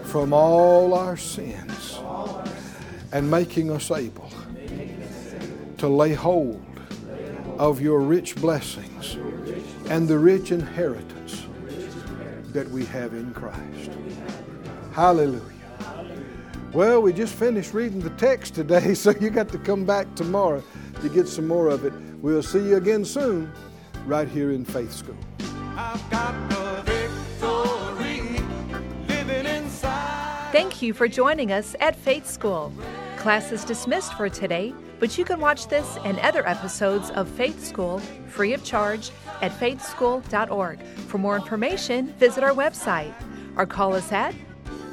from 0.05 0.33
all 0.33 0.95
our 0.95 1.17
sins 1.17 1.99
and 3.13 3.31
making 3.31 3.71
us 3.71 3.91
able 3.91 4.31
to 5.79 5.89
lay 5.89 6.15
hold 6.15 6.65
of 7.59 7.81
your 7.81 8.01
rich 8.01 8.37
blessings 8.37 9.17
and 9.91 10.09
the 10.09 10.19
rich 10.19 10.53
inheritance 10.53 11.48
that 12.59 12.69
we 12.73 12.85
have 12.87 13.15
in 13.15 13.33
Christ. 13.33 13.93
Hallelujah. 14.93 15.41
Well, 16.73 17.01
we 17.01 17.13
just 17.13 17.35
finished 17.35 17.73
reading 17.73 18.01
the 18.01 18.11
text 18.11 18.57
today, 18.57 18.95
so 19.03 19.13
you 19.21 19.31
got 19.31 19.49
to 19.51 19.59
come 19.59 19.85
back 19.85 20.13
tomorrow 20.17 20.61
to 21.01 21.09
get 21.09 21.29
some 21.29 21.47
more 21.47 21.69
of 21.69 21.85
it. 21.85 21.93
We'll 22.21 22.43
see 22.43 22.59
you 22.59 22.77
again 22.77 23.05
soon, 23.05 23.53
right 24.07 24.27
here 24.27 24.51
in 24.51 24.65
Faith 24.65 24.93
School. 24.93 25.15
Thank 30.51 30.83
you 30.83 30.93
for 30.93 31.07
joining 31.07 31.53
us 31.53 31.77
at 31.79 31.95
Faith 31.95 32.27
School. 32.27 32.73
Class 33.19 33.53
is 33.53 33.65
dismissed 33.65 34.15
for 34.15 34.29
today, 34.29 34.75
but 34.99 35.17
you 35.17 35.25
can 35.25 35.39
watch 35.39 35.69
this 35.69 35.97
and 36.05 36.19
other 36.19 36.45
episodes 36.49 37.11
of 37.11 37.29
Faith 37.29 37.65
School 37.65 38.01
free 38.27 38.53
of 38.53 38.65
charge 38.65 39.13
at 39.43 39.53
faithschool.org. 39.53 40.83
For 40.83 41.19
more 41.19 41.37
information, 41.37 42.09
visit 42.15 42.43
our 42.45 42.53
website 42.53 43.15
or 43.57 43.67
call 43.67 43.95
us 43.95 44.13
at 44.13 44.35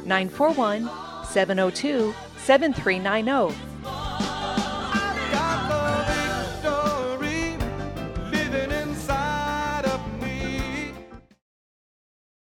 941 0.06 0.90
702 1.26 2.14
7390. 2.38 3.75